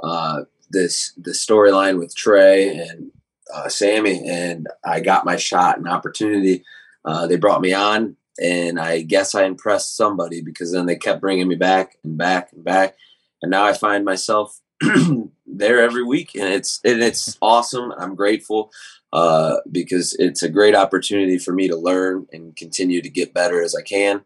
uh, 0.02 0.42
this 0.68 1.14
the 1.16 1.30
storyline 1.30 1.98
with 1.98 2.14
Trey 2.14 2.68
and 2.68 3.10
uh, 3.52 3.68
Sammy, 3.68 4.26
and 4.28 4.68
I 4.84 5.00
got 5.00 5.24
my 5.24 5.36
shot 5.36 5.78
and 5.78 5.88
opportunity. 5.88 6.64
Uh, 7.04 7.26
they 7.26 7.36
brought 7.36 7.60
me 7.60 7.72
on, 7.72 8.16
and 8.40 8.78
I 8.78 9.02
guess 9.02 9.34
I 9.34 9.44
impressed 9.44 9.96
somebody 9.96 10.40
because 10.40 10.72
then 10.72 10.86
they 10.86 10.96
kept 10.96 11.20
bringing 11.20 11.48
me 11.48 11.56
back 11.56 11.96
and 12.04 12.16
back 12.16 12.52
and 12.52 12.64
back, 12.64 12.96
and 13.42 13.50
now 13.50 13.64
I 13.64 13.72
find 13.72 14.04
myself 14.04 14.60
there 15.46 15.80
every 15.80 16.04
week, 16.04 16.34
and 16.34 16.52
it's 16.52 16.80
and 16.84 17.02
it's 17.02 17.36
awesome. 17.42 17.92
I'm 17.98 18.14
grateful 18.14 18.70
uh, 19.12 19.56
because 19.70 20.14
it's 20.18 20.42
a 20.42 20.48
great 20.48 20.74
opportunity 20.74 21.38
for 21.38 21.52
me 21.52 21.68
to 21.68 21.76
learn 21.76 22.26
and 22.32 22.56
continue 22.56 23.02
to 23.02 23.10
get 23.10 23.34
better 23.34 23.62
as 23.62 23.74
I 23.74 23.82
can. 23.82 24.24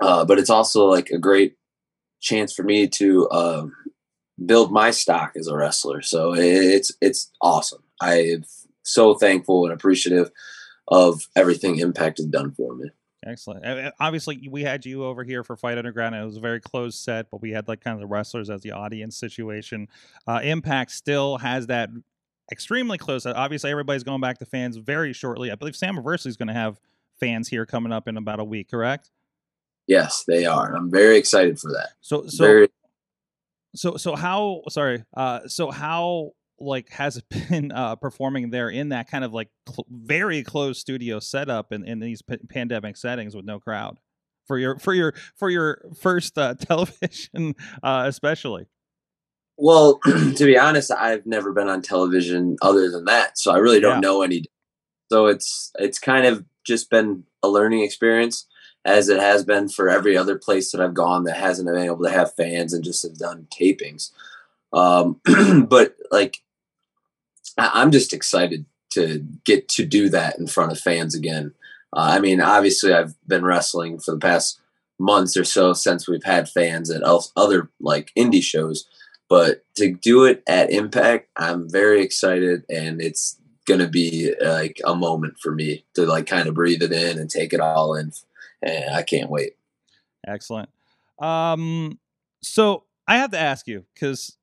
Uh, 0.00 0.24
but 0.24 0.38
it's 0.38 0.50
also 0.50 0.86
like 0.86 1.10
a 1.10 1.18
great 1.18 1.56
chance 2.20 2.52
for 2.52 2.62
me 2.62 2.88
to 2.88 3.30
um, 3.30 3.72
build 4.44 4.72
my 4.72 4.90
stock 4.90 5.32
as 5.36 5.46
a 5.46 5.56
wrestler. 5.56 6.02
So 6.02 6.34
it's 6.34 6.92
it's 7.00 7.30
awesome. 7.40 7.83
I'm 8.00 8.44
so 8.82 9.14
thankful 9.14 9.64
and 9.64 9.72
appreciative 9.72 10.30
of 10.88 11.26
everything 11.34 11.78
Impact 11.78 12.18
has 12.18 12.26
done 12.26 12.52
for 12.52 12.74
me. 12.74 12.90
Excellent. 13.26 13.92
Obviously, 13.98 14.48
we 14.50 14.62
had 14.62 14.84
you 14.84 15.04
over 15.04 15.24
here 15.24 15.42
for 15.42 15.56
Fight 15.56 15.78
Underground. 15.78 16.14
it 16.14 16.24
was 16.24 16.36
a 16.36 16.40
very 16.40 16.60
closed 16.60 16.98
set, 16.98 17.30
but 17.30 17.40
we 17.40 17.52
had 17.52 17.68
like 17.68 17.80
kind 17.80 17.94
of 17.94 18.00
the 18.00 18.06
wrestlers 18.06 18.50
as 18.50 18.60
the 18.60 18.72
audience 18.72 19.16
situation. 19.16 19.88
Uh, 20.26 20.40
Impact 20.42 20.90
still 20.90 21.38
has 21.38 21.66
that 21.68 21.88
extremely 22.52 22.98
close. 22.98 23.24
Obviously, 23.24 23.70
everybody's 23.70 24.04
going 24.04 24.20
back 24.20 24.38
to 24.40 24.44
fans 24.44 24.76
very 24.76 25.14
shortly. 25.14 25.50
I 25.50 25.54
believe 25.54 25.74
Sam 25.74 25.96
Slammiversary 25.96 26.26
is 26.26 26.36
going 26.36 26.48
to 26.48 26.54
have 26.54 26.78
fans 27.18 27.48
here 27.48 27.64
coming 27.64 27.92
up 27.92 28.08
in 28.08 28.18
about 28.18 28.40
a 28.40 28.44
week. 28.44 28.70
Correct? 28.70 29.10
Yes, 29.86 30.24
they 30.26 30.44
are. 30.44 30.74
I'm 30.74 30.90
very 30.90 31.16
excited 31.16 31.58
for 31.58 31.70
that. 31.72 31.90
So, 32.02 32.26
so, 32.26 32.44
very- 32.44 32.68
so, 33.74 33.96
so 33.96 34.16
how? 34.16 34.62
Sorry. 34.68 35.02
Uh, 35.16 35.40
so 35.46 35.70
how 35.70 36.32
like 36.64 36.90
has 36.90 37.20
been 37.48 37.72
uh, 37.72 37.96
performing 37.96 38.50
there 38.50 38.68
in 38.68 38.90
that 38.90 39.10
kind 39.10 39.24
of 39.24 39.32
like 39.32 39.48
cl- 39.68 39.86
very 39.90 40.42
closed 40.42 40.80
studio 40.80 41.20
setup 41.20 41.72
in, 41.72 41.86
in 41.86 42.00
these 42.00 42.22
p- 42.22 42.38
pandemic 42.48 42.96
settings 42.96 43.34
with 43.34 43.44
no 43.44 43.60
crowd 43.60 43.98
for 44.46 44.58
your 44.58 44.78
for 44.78 44.94
your 44.94 45.14
for 45.36 45.50
your 45.50 45.82
first 45.96 46.36
uh, 46.38 46.54
television 46.58 47.54
uh, 47.82 48.04
especially 48.06 48.66
well 49.56 50.00
to 50.36 50.44
be 50.44 50.58
honest 50.58 50.90
i've 50.90 51.26
never 51.26 51.52
been 51.52 51.68
on 51.68 51.82
television 51.82 52.56
other 52.62 52.90
than 52.90 53.04
that 53.04 53.38
so 53.38 53.52
i 53.52 53.58
really 53.58 53.80
don't 53.80 53.96
yeah. 53.96 54.08
know 54.08 54.22
any 54.22 54.44
so 55.10 55.26
it's 55.26 55.70
it's 55.78 55.98
kind 55.98 56.26
of 56.26 56.44
just 56.64 56.90
been 56.90 57.24
a 57.42 57.48
learning 57.48 57.82
experience 57.82 58.46
as 58.86 59.08
it 59.08 59.18
has 59.18 59.44
been 59.44 59.68
for 59.68 59.88
every 59.88 60.16
other 60.16 60.38
place 60.38 60.72
that 60.72 60.80
i've 60.80 60.94
gone 60.94 61.24
that 61.24 61.36
hasn't 61.36 61.68
been 61.68 61.82
able 61.82 62.02
to 62.02 62.10
have 62.10 62.34
fans 62.34 62.72
and 62.72 62.84
just 62.84 63.02
have 63.02 63.16
done 63.16 63.46
tapings 63.50 64.10
um, 64.74 65.20
but 65.68 65.94
like 66.10 66.38
I'm 67.58 67.90
just 67.90 68.12
excited 68.12 68.64
to 68.90 69.24
get 69.44 69.68
to 69.70 69.84
do 69.84 70.08
that 70.10 70.38
in 70.38 70.46
front 70.46 70.72
of 70.72 70.80
fans 70.80 71.14
again. 71.14 71.52
Uh, 71.92 72.10
I 72.12 72.20
mean, 72.20 72.40
obviously, 72.40 72.92
I've 72.92 73.14
been 73.26 73.44
wrestling 73.44 73.98
for 73.98 74.12
the 74.12 74.18
past 74.18 74.60
months 74.98 75.36
or 75.36 75.44
so 75.44 75.72
since 75.72 76.08
we've 76.08 76.24
had 76.24 76.48
fans 76.48 76.90
at 76.90 77.02
other 77.02 77.70
like 77.80 78.12
indie 78.16 78.42
shows, 78.42 78.86
but 79.28 79.64
to 79.76 79.92
do 79.92 80.24
it 80.24 80.42
at 80.46 80.70
Impact, 80.70 81.28
I'm 81.36 81.68
very 81.70 82.02
excited, 82.02 82.64
and 82.68 83.00
it's 83.00 83.38
gonna 83.66 83.88
be 83.88 84.34
like 84.40 84.80
a 84.84 84.94
moment 84.94 85.38
for 85.40 85.52
me 85.52 85.84
to 85.94 86.04
like 86.06 86.26
kind 86.26 86.48
of 86.48 86.54
breathe 86.54 86.82
it 86.82 86.92
in 86.92 87.18
and 87.18 87.30
take 87.30 87.52
it 87.52 87.60
all 87.60 87.94
in. 87.94 88.12
And 88.62 88.94
I 88.94 89.02
can't 89.02 89.30
wait. 89.30 89.56
Excellent. 90.26 90.70
Um, 91.18 91.98
so 92.42 92.84
I 93.06 93.16
have 93.18 93.30
to 93.32 93.38
ask 93.38 93.66
you 93.66 93.84
because 93.94 94.36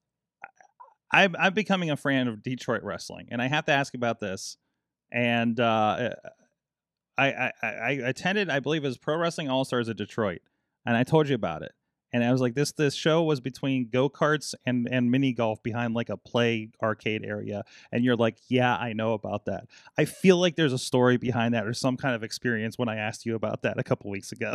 I'm 1.11 1.35
I'm 1.37 1.53
becoming 1.53 1.89
a 1.89 1.97
fan 1.97 2.27
of 2.27 2.41
Detroit 2.41 2.83
wrestling, 2.83 3.27
and 3.31 3.41
I 3.41 3.47
have 3.47 3.65
to 3.65 3.71
ask 3.71 3.93
about 3.93 4.19
this. 4.19 4.57
And 5.11 5.59
uh, 5.59 6.11
I, 7.17 7.27
I 7.27 7.51
I 7.61 7.91
attended, 8.03 8.49
I 8.49 8.59
believe, 8.59 8.83
was 8.83 8.97
Pro 8.97 9.17
Wrestling 9.17 9.49
All 9.49 9.65
Stars 9.65 9.89
at 9.89 9.97
Detroit, 9.97 10.41
and 10.85 10.95
I 10.95 11.03
told 11.03 11.27
you 11.27 11.35
about 11.35 11.63
it. 11.63 11.73
And 12.13 12.25
I 12.25 12.31
was 12.31 12.41
like, 12.41 12.55
this 12.55 12.73
this 12.73 12.93
show 12.93 13.23
was 13.23 13.39
between 13.39 13.89
go 13.89 14.09
karts 14.09 14.53
and 14.65 14.87
and 14.89 15.11
mini 15.11 15.33
golf 15.33 15.63
behind 15.63 15.93
like 15.93 16.09
a 16.09 16.17
play 16.17 16.69
arcade 16.81 17.23
area, 17.25 17.63
and 17.91 18.03
you're 18.03 18.17
like, 18.17 18.37
yeah, 18.47 18.75
I 18.75 18.93
know 18.93 19.13
about 19.13 19.45
that. 19.45 19.67
I 19.97 20.05
feel 20.05 20.37
like 20.37 20.55
there's 20.55 20.73
a 20.73 20.79
story 20.79 21.17
behind 21.17 21.53
that 21.53 21.65
or 21.65 21.73
some 21.73 21.95
kind 21.95 22.15
of 22.15 22.23
experience 22.23 22.77
when 22.77 22.89
I 22.89 22.97
asked 22.97 23.25
you 23.25 23.35
about 23.35 23.61
that 23.63 23.79
a 23.79 23.83
couple 23.83 24.11
weeks 24.11 24.31
ago. 24.31 24.53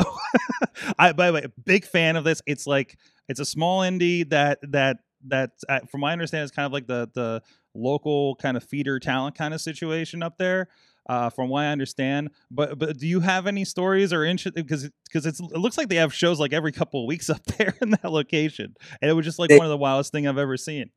I 0.98 1.12
by 1.12 1.28
the 1.28 1.32
way, 1.32 1.46
big 1.64 1.86
fan 1.86 2.16
of 2.16 2.24
this. 2.24 2.42
It's 2.46 2.66
like 2.66 2.98
it's 3.28 3.40
a 3.40 3.46
small 3.46 3.80
indie 3.80 4.28
that 4.30 4.58
that 4.70 4.98
that 5.28 5.50
uh, 5.68 5.80
from 5.90 6.00
my 6.00 6.12
understanding 6.12 6.44
is 6.44 6.50
kind 6.50 6.66
of 6.66 6.72
like 6.72 6.86
the 6.86 7.08
the 7.14 7.42
local 7.74 8.36
kind 8.36 8.56
of 8.56 8.64
feeder 8.64 8.98
talent 8.98 9.36
kind 9.36 9.52
of 9.52 9.60
situation 9.60 10.22
up 10.22 10.38
there 10.38 10.68
uh, 11.08 11.30
from 11.30 11.48
what 11.48 11.64
I 11.64 11.68
understand. 11.68 12.30
But 12.50 12.78
but 12.78 12.98
do 12.98 13.06
you 13.06 13.20
have 13.20 13.46
any 13.46 13.64
stories 13.64 14.12
or 14.12 14.24
interest? 14.24 14.54
Because 14.54 14.90
because 15.04 15.26
it 15.26 15.40
looks 15.52 15.78
like 15.78 15.88
they 15.88 15.96
have 15.96 16.12
shows 16.14 16.40
like 16.40 16.52
every 16.52 16.72
couple 16.72 17.02
of 17.02 17.06
weeks 17.06 17.30
up 17.36 17.44
there 17.44 17.74
in 17.80 17.90
that 17.90 18.10
location, 18.12 18.74
and 19.00 19.10
it 19.10 19.14
was 19.14 19.24
just 19.24 19.38
like 19.38 19.48
They- 19.50 19.58
one 19.58 19.66
of 19.66 19.70
the 19.70 19.76
wildest 19.76 20.12
thing 20.12 20.26
I've 20.26 20.38
ever 20.38 20.56
seen. 20.56 20.90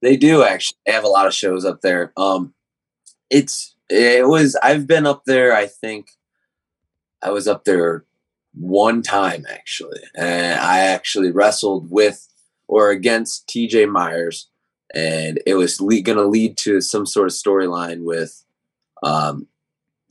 They 0.00 0.16
do 0.16 0.42
actually 0.42 0.78
They 0.84 0.92
have 0.92 1.04
a 1.04 1.08
lot 1.08 1.26
of 1.28 1.34
shows 1.34 1.64
up 1.64 1.80
there. 1.80 2.12
Um, 2.16 2.54
it's 3.30 3.76
it 3.88 4.26
was 4.26 4.56
I've 4.62 4.86
been 4.86 5.06
up 5.06 5.24
there. 5.26 5.54
I 5.54 5.66
think 5.66 6.08
I 7.22 7.30
was 7.30 7.46
up 7.46 7.64
there 7.64 8.04
one 8.54 9.02
time 9.02 9.46
actually, 9.48 10.00
and 10.16 10.58
I 10.58 10.80
actually 10.80 11.30
wrestled 11.30 11.90
with 11.90 12.26
or 12.72 12.88
against 12.88 13.46
T.J. 13.48 13.84
Myers, 13.84 14.48
and 14.94 15.38
it 15.46 15.56
was 15.56 15.78
le- 15.78 16.00
going 16.00 16.16
to 16.16 16.24
lead 16.26 16.56
to 16.58 16.80
some 16.80 17.04
sort 17.04 17.28
of 17.28 17.34
storyline 17.34 18.04
with 18.04 18.42
um, 19.02 19.46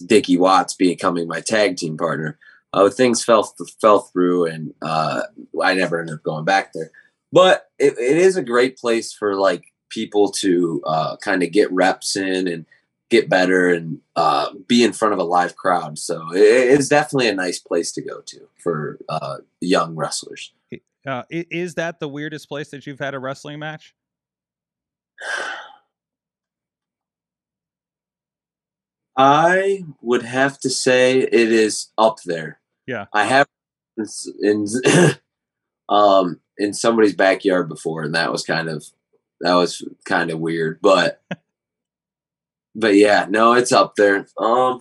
Dickie 0.06 0.38
Watts 0.38 0.76
becoming 0.76 1.28
my 1.28 1.42
tag 1.42 1.78
team 1.78 1.98
partner. 1.98 2.38
Uh, 2.72 2.90
things 2.92 3.24
fell 3.24 3.52
fell 3.82 4.02
through, 4.02 4.46
and 4.46 4.76
uh, 4.84 5.24
I 5.62 5.74
never 5.74 6.00
ended 6.00 6.16
up 6.16 6.24
going 6.24 6.46
back 6.46 6.72
there. 6.74 6.92
But 7.32 7.68
it, 7.80 7.94
it 7.98 8.18
is 8.18 8.38
a 8.38 8.44
great 8.44 8.78
place 8.78 9.12
for 9.12 9.36
like 9.36 9.74
people 9.90 10.30
to 10.34 10.84
uh, 10.86 11.16
kind 11.18 11.42
of 11.42 11.52
get 11.52 11.72
reps 11.72 12.16
in 12.16 12.48
and 12.48 12.68
get 13.10 13.28
better 13.28 13.70
and 13.70 14.02
uh, 14.16 14.54
be 14.68 14.84
in 14.84 14.94
front 14.94 15.16
of 15.16 15.20
a 15.20 15.24
live 15.24 15.56
crowd. 15.56 15.98
So 15.98 16.32
it, 16.32 16.40
it's 16.40 16.88
definitely 16.90 17.28
a 17.28 17.36
nice 17.36 17.58
place 17.58 17.92
to 17.94 18.04
go 18.04 18.22
to 18.22 18.48
for 18.56 19.00
uh, 19.10 19.38
young 19.60 19.96
wrestlers. 19.96 20.54
Uh, 21.06 21.24
is 21.30 21.76
that 21.76 22.00
the 22.00 22.08
weirdest 22.08 22.48
place 22.48 22.70
that 22.70 22.86
you've 22.86 23.00
had 23.00 23.14
a 23.14 23.20
wrestling 23.20 23.60
match? 23.60 23.96
I 29.18 29.84
would 30.02 30.24
have 30.24 30.60
to 30.60 30.70
say 30.70 31.20
it 31.20 31.34
is 31.34 31.90
up 31.98 32.18
there. 32.26 32.60
Yeah. 32.88 33.06
I 33.14 33.26
have 33.26 33.48
in, 33.98 34.06
in 34.42 34.66
um 35.90 36.40
in 36.58 36.74
somebody's 36.74 37.16
backyard 37.16 37.68
before, 37.68 38.04
and 38.04 38.16
that 38.16 38.32
was 38.32 38.44
kind 38.44 38.70
of 38.70 38.86
that 39.42 39.56
was 39.56 39.84
kind 40.06 40.32
of 40.32 40.40
weird, 40.40 40.80
but 40.82 41.22
but 42.76 42.96
yeah, 42.96 43.26
no, 43.30 43.54
it's 43.54 43.72
up 43.72 43.96
there. 43.96 44.28
Um, 44.38 44.80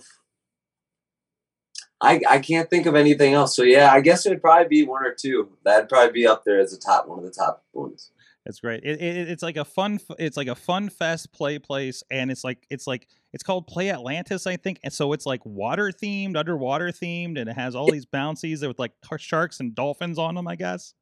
I 2.01 2.21
I 2.27 2.39
can't 2.39 2.69
think 2.69 2.85
of 2.87 2.95
anything 2.95 3.33
else. 3.33 3.55
So 3.55 3.63
yeah, 3.63 3.91
I 3.91 4.01
guess 4.01 4.25
it 4.25 4.29
would 4.29 4.41
probably 4.41 4.67
be 4.67 4.83
one 4.83 5.05
or 5.05 5.13
two. 5.13 5.49
That'd 5.63 5.87
probably 5.87 6.11
be 6.11 6.27
up 6.27 6.43
there 6.43 6.59
as 6.59 6.73
a 6.73 6.79
top 6.79 7.07
one 7.07 7.19
of 7.19 7.25
the 7.25 7.31
top 7.31 7.63
ones. 7.73 8.11
That's 8.45 8.59
great. 8.59 8.83
It, 8.83 8.99
it, 8.99 9.29
it's 9.29 9.43
like 9.43 9.57
a 9.57 9.65
fun. 9.65 9.99
It's 10.17 10.35
like 10.35 10.47
a 10.47 10.55
fun 10.55 10.89
fest 10.89 11.31
play 11.31 11.59
place, 11.59 12.01
and 12.09 12.31
it's 12.31 12.43
like 12.43 12.65
it's 12.71 12.87
like 12.87 13.07
it's 13.33 13.43
called 13.43 13.67
Play 13.67 13.91
Atlantis, 13.91 14.47
I 14.47 14.57
think. 14.57 14.79
And 14.83 14.91
so 14.91 15.13
it's 15.13 15.27
like 15.27 15.45
water 15.45 15.91
themed, 15.91 16.35
underwater 16.35 16.87
themed, 16.87 17.39
and 17.39 17.47
it 17.49 17.53
has 17.53 17.75
all 17.75 17.91
these 17.91 18.05
bouncies 18.05 18.65
with 18.65 18.79
like 18.79 18.93
sharks 19.17 19.59
and 19.59 19.75
dolphins 19.75 20.17
on 20.17 20.33
them, 20.33 20.47
I 20.47 20.55
guess. 20.55 20.95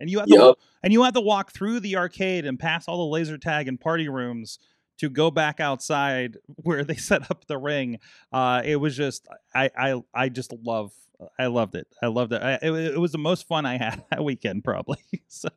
And 0.00 0.10
you 0.10 0.18
have 0.18 0.28
to 0.28 0.54
and 0.82 0.92
you 0.92 1.02
have 1.04 1.14
to 1.14 1.20
walk 1.20 1.52
through 1.52 1.80
the 1.80 1.96
arcade 1.96 2.44
and 2.44 2.58
pass 2.58 2.88
all 2.88 2.98
the 2.98 3.12
laser 3.12 3.38
tag 3.38 3.68
and 3.68 3.80
party 3.80 4.08
rooms 4.08 4.58
to 4.98 5.08
go 5.08 5.30
back 5.30 5.60
outside 5.60 6.36
where 6.56 6.84
they 6.84 6.96
set 6.96 7.30
up 7.30 7.46
the 7.46 7.58
ring. 7.58 7.98
Uh, 8.32 8.62
it 8.64 8.76
was 8.76 8.96
just 8.96 9.26
I 9.54 9.70
I 9.76 10.02
I 10.14 10.28
just 10.28 10.52
love 10.64 10.92
I 11.38 11.46
loved 11.46 11.74
it. 11.74 11.86
I 12.02 12.06
loved 12.06 12.32
it. 12.32 12.42
I, 12.42 12.54
it. 12.54 12.94
It 12.94 12.98
was 12.98 13.12
the 13.12 13.18
most 13.18 13.46
fun 13.46 13.66
I 13.66 13.76
had 13.78 14.02
that 14.10 14.24
weekend, 14.24 14.64
probably. 14.64 14.98
So. 15.28 15.48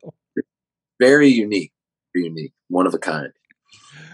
Very 1.02 1.28
unique. 1.28 1.74
Very 2.14 2.28
unique. 2.28 2.54
One 2.70 2.88
of 2.88 2.94
a 2.94 2.98
kind. 2.98 3.34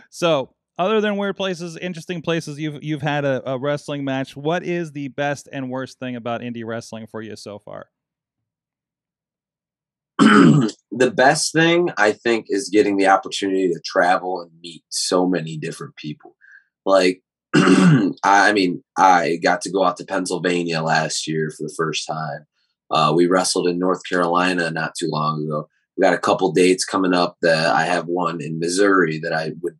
So, 0.10 0.56
other 0.80 1.00
than 1.00 1.18
weird 1.18 1.38
places, 1.38 1.78
interesting 1.78 2.24
places 2.24 2.60
you've 2.60 2.84
you've 2.84 3.04
had 3.04 3.26
a, 3.26 3.52
a 3.52 3.60
wrestling 3.60 4.04
match. 4.04 4.36
What 4.36 4.64
is 4.64 4.92
the 4.92 5.10
best 5.10 5.48
and 5.52 5.70
worst 5.70 6.00
thing 6.00 6.16
about 6.16 6.42
indie 6.42 6.66
wrestling 6.66 7.06
for 7.06 7.22
you 7.22 7.36
so 7.36 7.60
far? 7.60 7.90
the 10.92 11.12
best 11.12 11.54
thing 11.54 11.90
I 11.98 12.12
think 12.12 12.48
is 12.50 12.70
getting 12.70 12.98
the 12.98 13.08
opportunity 13.08 13.70
to 13.70 13.80
travel 13.86 14.42
and 14.42 14.52
meet 14.62 14.84
so 14.90 15.26
many 15.26 15.58
different 15.58 15.96
people. 15.96 16.36
Like, 16.86 17.22
I 17.56 18.52
mean, 18.54 18.84
I 18.98 19.38
got 19.42 19.62
to 19.62 19.72
go 19.72 19.84
out 19.84 19.98
to 19.98 20.06
Pennsylvania 20.06 20.82
last 20.82 21.28
year 21.28 21.50
for 21.50 21.64
the 21.64 21.74
first 21.76 22.08
time. 22.08 22.46
Uh, 22.90 23.14
we 23.16 23.28
wrestled 23.28 23.68
in 23.68 23.80
North 23.80 24.02
Carolina 24.08 24.70
not 24.70 24.94
too 25.00 25.08
long 25.08 25.44
ago. 25.44 25.70
We 25.96 26.02
got 26.02 26.14
a 26.14 26.20
couple 26.20 26.52
dates 26.52 26.84
coming 26.84 27.14
up 27.14 27.38
that 27.42 27.68
I 27.74 27.84
have 27.84 28.06
one 28.08 28.42
in 28.42 28.60
Missouri 28.60 29.20
that 29.20 29.34
I 29.34 29.54
would. 29.62 29.78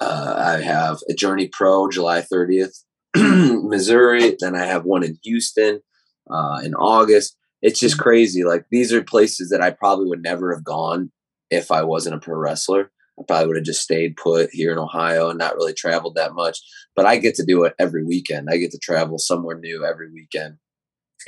Uh, 0.00 0.34
I 0.36 0.60
have 0.60 0.98
a 1.08 1.14
Journey 1.14 1.46
Pro 1.46 1.88
July 1.88 2.22
30th, 2.22 2.82
Missouri. 3.14 4.36
Then 4.40 4.56
I 4.56 4.64
have 4.64 4.84
one 4.84 5.04
in 5.04 5.16
Houston 5.22 5.80
uh, 6.28 6.60
in 6.64 6.74
August 6.74 7.36
it's 7.62 7.80
just 7.80 7.94
mm-hmm. 7.94 8.02
crazy. 8.02 8.44
Like 8.44 8.66
these 8.70 8.92
are 8.92 9.02
places 9.02 9.50
that 9.50 9.62
I 9.62 9.70
probably 9.70 10.06
would 10.06 10.22
never 10.22 10.54
have 10.54 10.64
gone 10.64 11.10
if 11.50 11.70
I 11.70 11.82
wasn't 11.82 12.16
a 12.16 12.18
pro 12.18 12.36
wrestler. 12.36 12.90
I 13.18 13.22
probably 13.26 13.46
would 13.46 13.56
have 13.56 13.64
just 13.64 13.82
stayed 13.82 14.16
put 14.16 14.50
here 14.52 14.72
in 14.72 14.78
Ohio 14.78 15.28
and 15.28 15.38
not 15.38 15.54
really 15.54 15.74
traveled 15.74 16.16
that 16.16 16.34
much. 16.34 16.58
But 16.96 17.06
I 17.06 17.18
get 17.18 17.34
to 17.36 17.44
do 17.44 17.64
it 17.64 17.74
every 17.78 18.04
weekend. 18.04 18.48
I 18.50 18.56
get 18.56 18.70
to 18.72 18.78
travel 18.78 19.18
somewhere 19.18 19.58
new 19.58 19.84
every 19.84 20.10
weekend. 20.10 20.56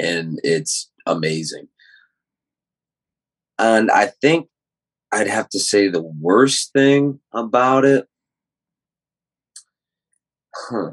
And 0.01 0.40
it's 0.42 0.90
amazing. 1.07 1.68
And 3.59 3.90
I 3.90 4.07
think 4.07 4.49
I'd 5.12 5.29
have 5.29 5.49
to 5.51 5.61
say 5.61 5.88
the 5.88 6.03
worst 6.03 6.73
thing 6.73 7.20
about 7.33 7.85
it. 7.85 8.07
Huh. 10.55 10.90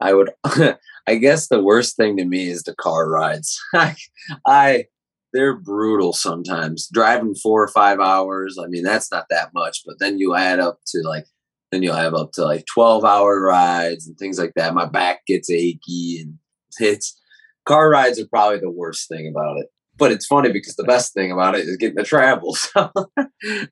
I 0.00 0.14
would 0.14 0.30
I 1.06 1.14
guess 1.16 1.48
the 1.48 1.62
worst 1.62 1.96
thing 1.96 2.16
to 2.16 2.24
me 2.24 2.48
is 2.48 2.64
the 2.64 2.74
car 2.74 3.08
rides. 3.08 3.60
I, 4.46 4.86
they're 5.32 5.56
brutal 5.56 6.12
sometimes. 6.12 6.88
Driving 6.92 7.34
four 7.34 7.62
or 7.62 7.68
five 7.68 8.00
hours. 8.00 8.58
I 8.62 8.66
mean, 8.66 8.82
that's 8.82 9.12
not 9.12 9.26
that 9.30 9.50
much, 9.54 9.82
but 9.86 9.98
then 10.00 10.18
you 10.18 10.34
add 10.34 10.58
up 10.58 10.80
to 10.88 11.02
like 11.02 11.26
then 11.72 11.82
you'll 11.82 11.94
have 11.94 12.14
up 12.14 12.32
to 12.32 12.44
like 12.44 12.64
twelve 12.72 13.04
hour 13.04 13.40
rides 13.40 14.06
and 14.06 14.16
things 14.18 14.38
like 14.38 14.52
that. 14.56 14.74
My 14.74 14.86
back 14.86 15.26
gets 15.26 15.50
achy 15.50 16.20
and 16.20 16.38
it's 16.78 17.20
car 17.66 17.90
rides 17.90 18.20
are 18.20 18.26
probably 18.26 18.58
the 18.58 18.70
worst 18.70 19.08
thing 19.08 19.28
about 19.28 19.58
it. 19.58 19.66
But 19.98 20.12
it's 20.12 20.26
funny 20.26 20.52
because 20.52 20.76
the 20.76 20.84
best 20.84 21.14
thing 21.14 21.32
about 21.32 21.54
it 21.54 21.66
is 21.66 21.76
getting 21.76 21.96
to 21.96 22.04
travel. 22.04 22.56
So 22.74 22.90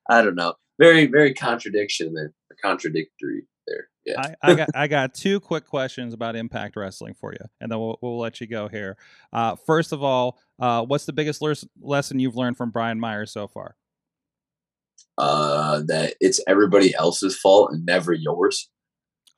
I 0.08 0.22
don't 0.22 0.34
know. 0.34 0.54
Very, 0.78 1.06
very 1.06 1.34
contradiction 1.34 2.14
there. 2.14 2.32
Contradictory. 2.62 3.46
Yeah. 4.04 4.20
I, 4.20 4.34
I 4.42 4.54
got 4.54 4.68
I 4.74 4.86
got 4.86 5.14
two 5.14 5.40
quick 5.40 5.66
questions 5.66 6.12
about 6.12 6.36
Impact 6.36 6.76
Wrestling 6.76 7.14
for 7.14 7.32
you, 7.32 7.46
and 7.60 7.72
then 7.72 7.78
we'll 7.78 7.98
we'll 8.02 8.18
let 8.18 8.40
you 8.40 8.46
go 8.46 8.68
here. 8.68 8.96
Uh, 9.32 9.56
first 9.56 9.92
of 9.92 10.02
all, 10.02 10.38
uh, 10.58 10.84
what's 10.84 11.06
the 11.06 11.12
biggest 11.12 11.40
les- 11.40 11.66
lesson 11.80 12.18
you've 12.18 12.36
learned 12.36 12.56
from 12.56 12.70
Brian 12.70 13.00
Myers 13.00 13.32
so 13.32 13.48
far? 13.48 13.76
uh, 15.18 15.82
that 15.86 16.14
it's 16.20 16.40
everybody 16.46 16.94
else's 16.94 17.36
fault 17.38 17.72
and 17.72 17.86
never 17.86 18.12
yours. 18.12 18.68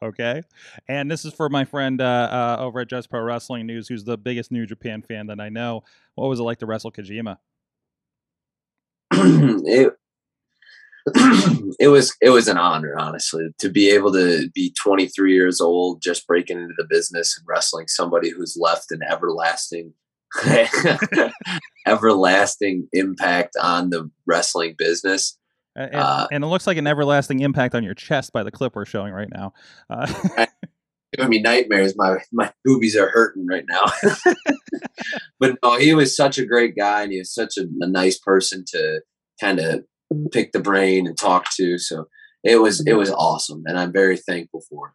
Okay, 0.03 0.43
and 0.89 1.11
this 1.11 1.25
is 1.25 1.33
for 1.33 1.49
my 1.49 1.65
friend 1.65 2.01
uh, 2.01 2.05
uh, 2.05 2.57
over 2.61 2.81
at 2.81 2.89
Just 2.89 3.09
Pro 3.09 3.23
Wrestling 3.23 3.67
News, 3.67 3.89
who's 3.89 4.05
the 4.05 4.19
biggest 4.19 4.53
New 4.53 4.67
Japan 4.67 5.03
fan 5.03 5.27
that 5.29 5.41
I 5.41 5.49
know. 5.49 5.85
What 6.15 6.29
was 6.29 6.39
it 6.39 6.43
like 6.43 6.59
to 6.59 6.67
wrestle 6.67 6.93
Kojima? 6.93 7.39
it 9.13 9.95
it 11.79 11.89
was 11.89 12.15
it 12.21 12.31
was 12.31 12.49
an 12.49 12.59
honor, 12.59 12.97
honestly, 12.99 13.49
to 13.59 13.69
be 13.69 13.91
able 13.91 14.13
to 14.13 14.51
be 14.55 14.75
23 14.83 15.33
years 15.33 15.61
old, 15.61 16.03
just 16.03 16.27
breaking 16.27 16.59
into 16.59 16.75
the 16.77 16.87
business 16.89 17.37
and 17.39 17.47
wrestling 17.49 17.87
somebody 17.89 18.31
who's 18.31 18.57
left 18.61 18.91
an 18.91 19.01
everlasting 19.09 19.93
everlasting 21.87 22.89
impact 22.93 23.57
on 23.63 23.91
the 23.91 24.11
wrestling 24.27 24.75
business. 24.77 25.39
And, 25.77 25.95
Uh, 25.95 26.27
and 26.33 26.43
it 26.43 26.47
looks 26.47 26.67
like 26.67 26.79
an 26.79 26.87
everlasting 26.87 27.41
impact 27.41 27.75
on 27.75 27.85
your 27.85 27.95
chest 27.95 28.33
by 28.33 28.43
the 28.43 28.51
clip 28.51 28.75
we're 28.75 28.85
showing 28.85 29.13
right 29.13 29.29
now. 29.33 29.53
Uh, 29.91 30.07
giving 31.13 31.31
me 31.31 31.41
nightmares. 31.41 31.95
My 31.97 32.19
my 32.33 32.53
boobies 32.65 32.97
are 32.97 33.11
hurting 33.11 33.47
right 33.47 33.65
now. 33.69 33.85
but 35.41 35.57
no, 35.63 35.79
he 35.79 35.95
was 35.95 36.17
such 36.17 36.39
a 36.39 36.47
great 36.47 36.77
guy, 36.77 37.03
and 37.03 37.13
he 37.13 37.19
was 37.19 37.33
such 37.33 37.57
a, 37.57 37.67
a 37.81 37.87
nice 37.87 38.19
person 38.19 38.65
to 38.69 39.01
kind 39.41 39.61
of 39.61 39.85
pick 40.33 40.53
the 40.53 40.61
brain 40.61 41.07
and 41.07 41.17
talk 41.17 41.51
to. 41.57 41.79
So 41.79 42.09
it 42.45 42.57
was 42.57 42.85
it 42.87 42.95
was 42.95 43.11
awesome, 43.11 43.63
and 43.67 43.79
I'm 43.79 43.93
very 43.93 44.17
thankful 44.17 44.63
for 44.69 44.89
it. 44.89 44.95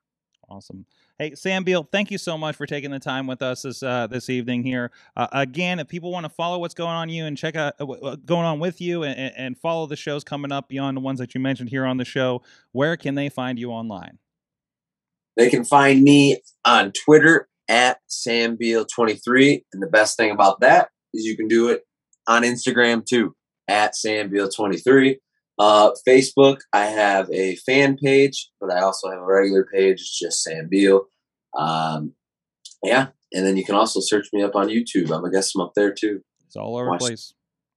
Awesome. 0.50 0.86
Hey, 1.17 1.36
Sam 1.36 1.63
Beale, 1.63 1.88
thank 1.91 2.10
you 2.10 2.17
so 2.17 2.36
much 2.36 2.56
for 2.56 2.65
taking 2.65 2.89
the 2.89 3.00
time 3.00 3.28
with 3.28 3.43
us 3.43 3.62
this 3.62 3.84
uh, 3.84 4.08
this 4.08 4.30
evening 4.30 4.63
here. 4.63 4.91
Uh, 5.15 5.28
again, 5.32 5.80
if 5.80 5.88
people 5.88 6.12
want 6.12 6.26
to 6.26 6.30
follow 6.30 6.58
what's 6.58 6.74
going 6.74 6.89
on 6.89 7.10
you 7.10 7.26
and 7.26 7.38
check 7.38 7.56
out 7.56 7.76
uh, 7.80 7.86
what's 7.86 8.24
going 8.24 8.45
on 8.45 8.60
with 8.60 8.82
you 8.82 9.04
and, 9.04 9.34
and 9.38 9.58
follow 9.58 9.86
the 9.86 9.95
shows 9.95 10.24
coming 10.24 10.52
up 10.52 10.67
beyond 10.67 10.97
the 10.97 11.02
ones 11.02 11.19
that 11.19 11.36
you 11.36 11.39
mentioned 11.39 11.69
here 11.69 11.86
on 11.86 11.97
the 11.97 12.06
show, 12.06 12.41
where 12.71 12.97
can 12.97 13.15
they 13.15 13.30
find 13.30 13.60
you 13.60 13.71
online? 13.71 14.17
They 15.38 15.50
can 15.50 15.63
find 15.63 16.02
me 16.02 16.41
on 16.65 16.91
Twitter 16.91 17.47
at 17.67 18.00
SamBeal23. 18.10 19.63
And 19.74 19.82
the 19.82 19.88
best 19.88 20.17
thing 20.17 20.32
about 20.32 20.60
that 20.62 20.89
is 21.13 21.24
you 21.24 21.38
can 21.38 21.47
do 21.47 21.69
it 21.69 21.84
on 22.28 22.43
Instagram 22.43 23.06
too, 23.06 23.36
at 23.71 23.93
SamBeal23. 23.93 25.15
Uh, 25.57 25.91
Facebook, 26.07 26.60
I 26.73 26.86
have 26.86 27.29
a 27.31 27.55
fan 27.57 27.97
page, 27.97 28.49
but 28.60 28.71
I 28.71 28.81
also 28.81 29.10
have 29.10 29.19
a 29.19 29.25
regular 29.25 29.67
page. 29.71 30.01
It's 30.01 30.19
just 30.19 30.43
Sam 30.43 30.67
Beale. 30.69 31.05
Um, 31.57 32.13
yeah, 32.84 33.07
and 33.31 33.45
then 33.45 33.57
you 33.57 33.63
can 33.63 33.75
also 33.75 33.99
search 33.99 34.27
me 34.34 34.41
up 34.41 34.55
on 34.55 34.67
YouTube. 34.67 35.15
I'm, 35.15 35.23
a 35.23 35.31
guest. 35.31 35.53
I'm 35.55 35.62
up 35.62 35.73
there 35.75 35.93
too. 35.93 36.21
It's 36.47 36.55
all 36.55 36.77
over 36.77 36.91
the 36.91 36.97
place, 36.97 37.34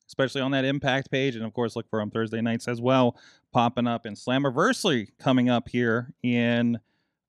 especially 0.09 0.41
on 0.41 0.53
that 0.53 0.65
Impact 0.65 1.11
page, 1.11 1.37
and 1.37 1.45
of 1.45 1.53
course, 1.53 1.77
look 1.77 1.89
for 1.91 2.01
them 2.01 2.11
Thursday 2.11 2.41
nights 2.41 2.69
as 2.69 2.81
well, 2.81 3.17
popping 3.53 3.87
up 3.87 4.07
in 4.07 4.15
Slammiversary 4.15 5.09
coming 5.19 5.51
up 5.51 5.69
here 5.69 6.13
in 6.23 6.79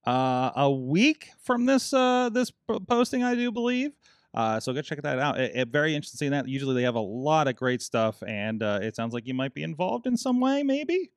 uh, 0.07 0.51
a 0.55 0.71
week 0.71 1.29
from 1.43 1.65
this 1.65 1.93
uh, 1.93 2.29
this 2.29 2.51
posting, 2.87 3.23
I 3.23 3.35
do 3.35 3.51
believe. 3.51 3.91
Uh, 4.35 4.59
so 4.59 4.73
go 4.73 4.81
check 4.81 5.01
that 5.01 5.17
out. 5.17 5.39
It, 5.39 5.55
it, 5.55 5.67
very 5.69 5.95
interesting 5.95 6.17
seeing 6.17 6.31
that. 6.31 6.47
Usually 6.47 6.75
they 6.75 6.83
have 6.83 6.95
a 6.95 6.99
lot 6.99 7.47
of 7.47 7.55
great 7.55 7.81
stuff, 7.81 8.21
and 8.27 8.61
uh, 8.61 8.79
it 8.81 8.95
sounds 8.95 9.13
like 9.13 9.25
you 9.25 9.33
might 9.33 9.53
be 9.53 9.63
involved 9.63 10.07
in 10.07 10.17
some 10.17 10.41
way, 10.41 10.61
maybe. 10.61 11.11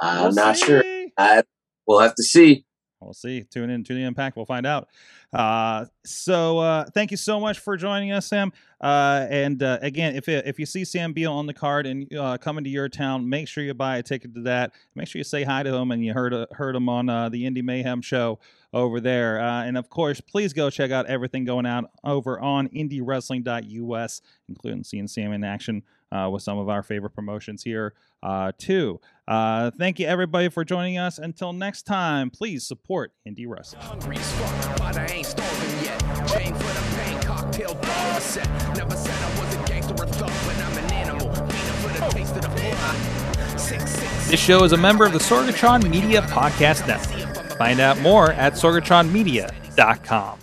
I'm 0.00 0.24
we'll 0.24 0.32
not 0.32 0.56
see. 0.56 0.64
sure. 0.64 0.84
I, 1.18 1.42
we'll 1.86 2.00
have 2.00 2.14
to 2.14 2.22
see. 2.22 2.64
We'll 3.00 3.14
see. 3.14 3.44
Tune 3.44 3.70
in 3.70 3.84
to 3.84 3.94
the 3.94 4.02
impact. 4.02 4.36
We'll 4.36 4.46
find 4.46 4.66
out. 4.66 4.88
Uh, 5.32 5.86
so 6.04 6.58
uh, 6.58 6.84
thank 6.94 7.12
you 7.12 7.16
so 7.16 7.38
much 7.38 7.60
for 7.60 7.76
joining 7.76 8.10
us, 8.10 8.26
Sam. 8.26 8.52
Uh, 8.80 9.26
and 9.30 9.62
uh, 9.62 9.78
again, 9.82 10.16
if 10.16 10.28
if 10.28 10.58
you 10.58 10.66
see 10.66 10.84
Sam 10.84 11.12
Beale 11.12 11.32
on 11.32 11.46
the 11.46 11.54
card 11.54 11.86
and 11.86 12.12
uh, 12.14 12.38
coming 12.38 12.64
to 12.64 12.70
your 12.70 12.88
town, 12.88 13.28
make 13.28 13.46
sure 13.46 13.62
you 13.62 13.72
buy 13.74 13.98
a 13.98 14.02
ticket 14.02 14.34
to 14.34 14.42
that. 14.42 14.72
Make 14.96 15.06
sure 15.06 15.20
you 15.20 15.24
say 15.24 15.44
hi 15.44 15.62
to 15.62 15.72
him 15.72 15.92
and 15.92 16.04
you 16.04 16.12
heard 16.12 16.34
uh, 16.34 16.46
heard 16.52 16.74
him 16.74 16.88
on 16.88 17.06
the 17.30 17.46
Indy 17.46 17.62
Mayhem 17.62 18.02
show 18.02 18.40
over 18.72 19.00
there. 19.00 19.38
and 19.38 19.78
of 19.78 19.88
course, 19.88 20.20
please 20.20 20.52
go 20.52 20.68
check 20.68 20.90
out 20.90 21.06
everything 21.06 21.44
going 21.44 21.66
on 21.66 21.86
over 22.04 22.40
on 22.40 22.68
IndyWrestling.us, 22.68 24.20
including 24.48 24.84
seeing 24.84 25.06
Sam 25.06 25.32
in 25.32 25.44
action 25.44 25.82
uh, 26.12 26.28
with 26.30 26.42
some 26.42 26.58
of 26.58 26.68
our 26.68 26.82
favorite 26.82 27.10
promotions 27.10 27.62
here 27.62 27.94
uh, 28.22 28.52
too. 28.58 29.00
Uh, 29.26 29.70
thank 29.78 29.98
you 29.98 30.06
everybody 30.06 30.48
for 30.48 30.64
joining 30.64 30.98
us. 30.98 31.18
Until 31.18 31.52
next 31.52 31.82
time, 31.82 32.30
please 32.30 32.66
support 32.66 33.12
indie 33.28 33.46
wrestling. 33.46 33.82
Hungry 33.82 34.16
fuck, 34.16 34.78
but 34.78 34.96
I 34.96 35.06
ain't 35.06 35.26
starving 35.26 35.84
yet. 35.84 35.98
Chain 36.28 36.54
for 36.54 36.62
the 36.62 36.96
pain, 36.96 37.20
cocktail 37.22 37.74
dog 37.74 38.20
set. 38.22 38.48
Never 38.76 38.96
said 38.96 39.22
I 39.22 39.40
was 39.40 39.54
a 39.54 39.64
gangster 39.66 39.94
or 39.94 40.06
thug, 40.06 40.30
but 40.46 40.56
I'm 40.64 40.84
an 40.84 40.92
animal. 40.92 41.34
for 41.34 41.88
the 41.88 42.08
taste 42.10 42.36
of 42.36 42.42
the 42.42 44.30
This 44.30 44.40
show 44.40 44.64
is 44.64 44.72
a 44.72 44.76
member 44.76 45.04
of 45.04 45.12
the 45.12 45.18
Sorgatron 45.18 45.88
Media 45.88 46.22
Podcast 46.22 46.86
Network. 46.86 47.58
Find 47.58 47.80
out 47.80 47.98
more 48.00 48.32
at 48.32 48.54
sorgatronmedia.com. 48.54 50.38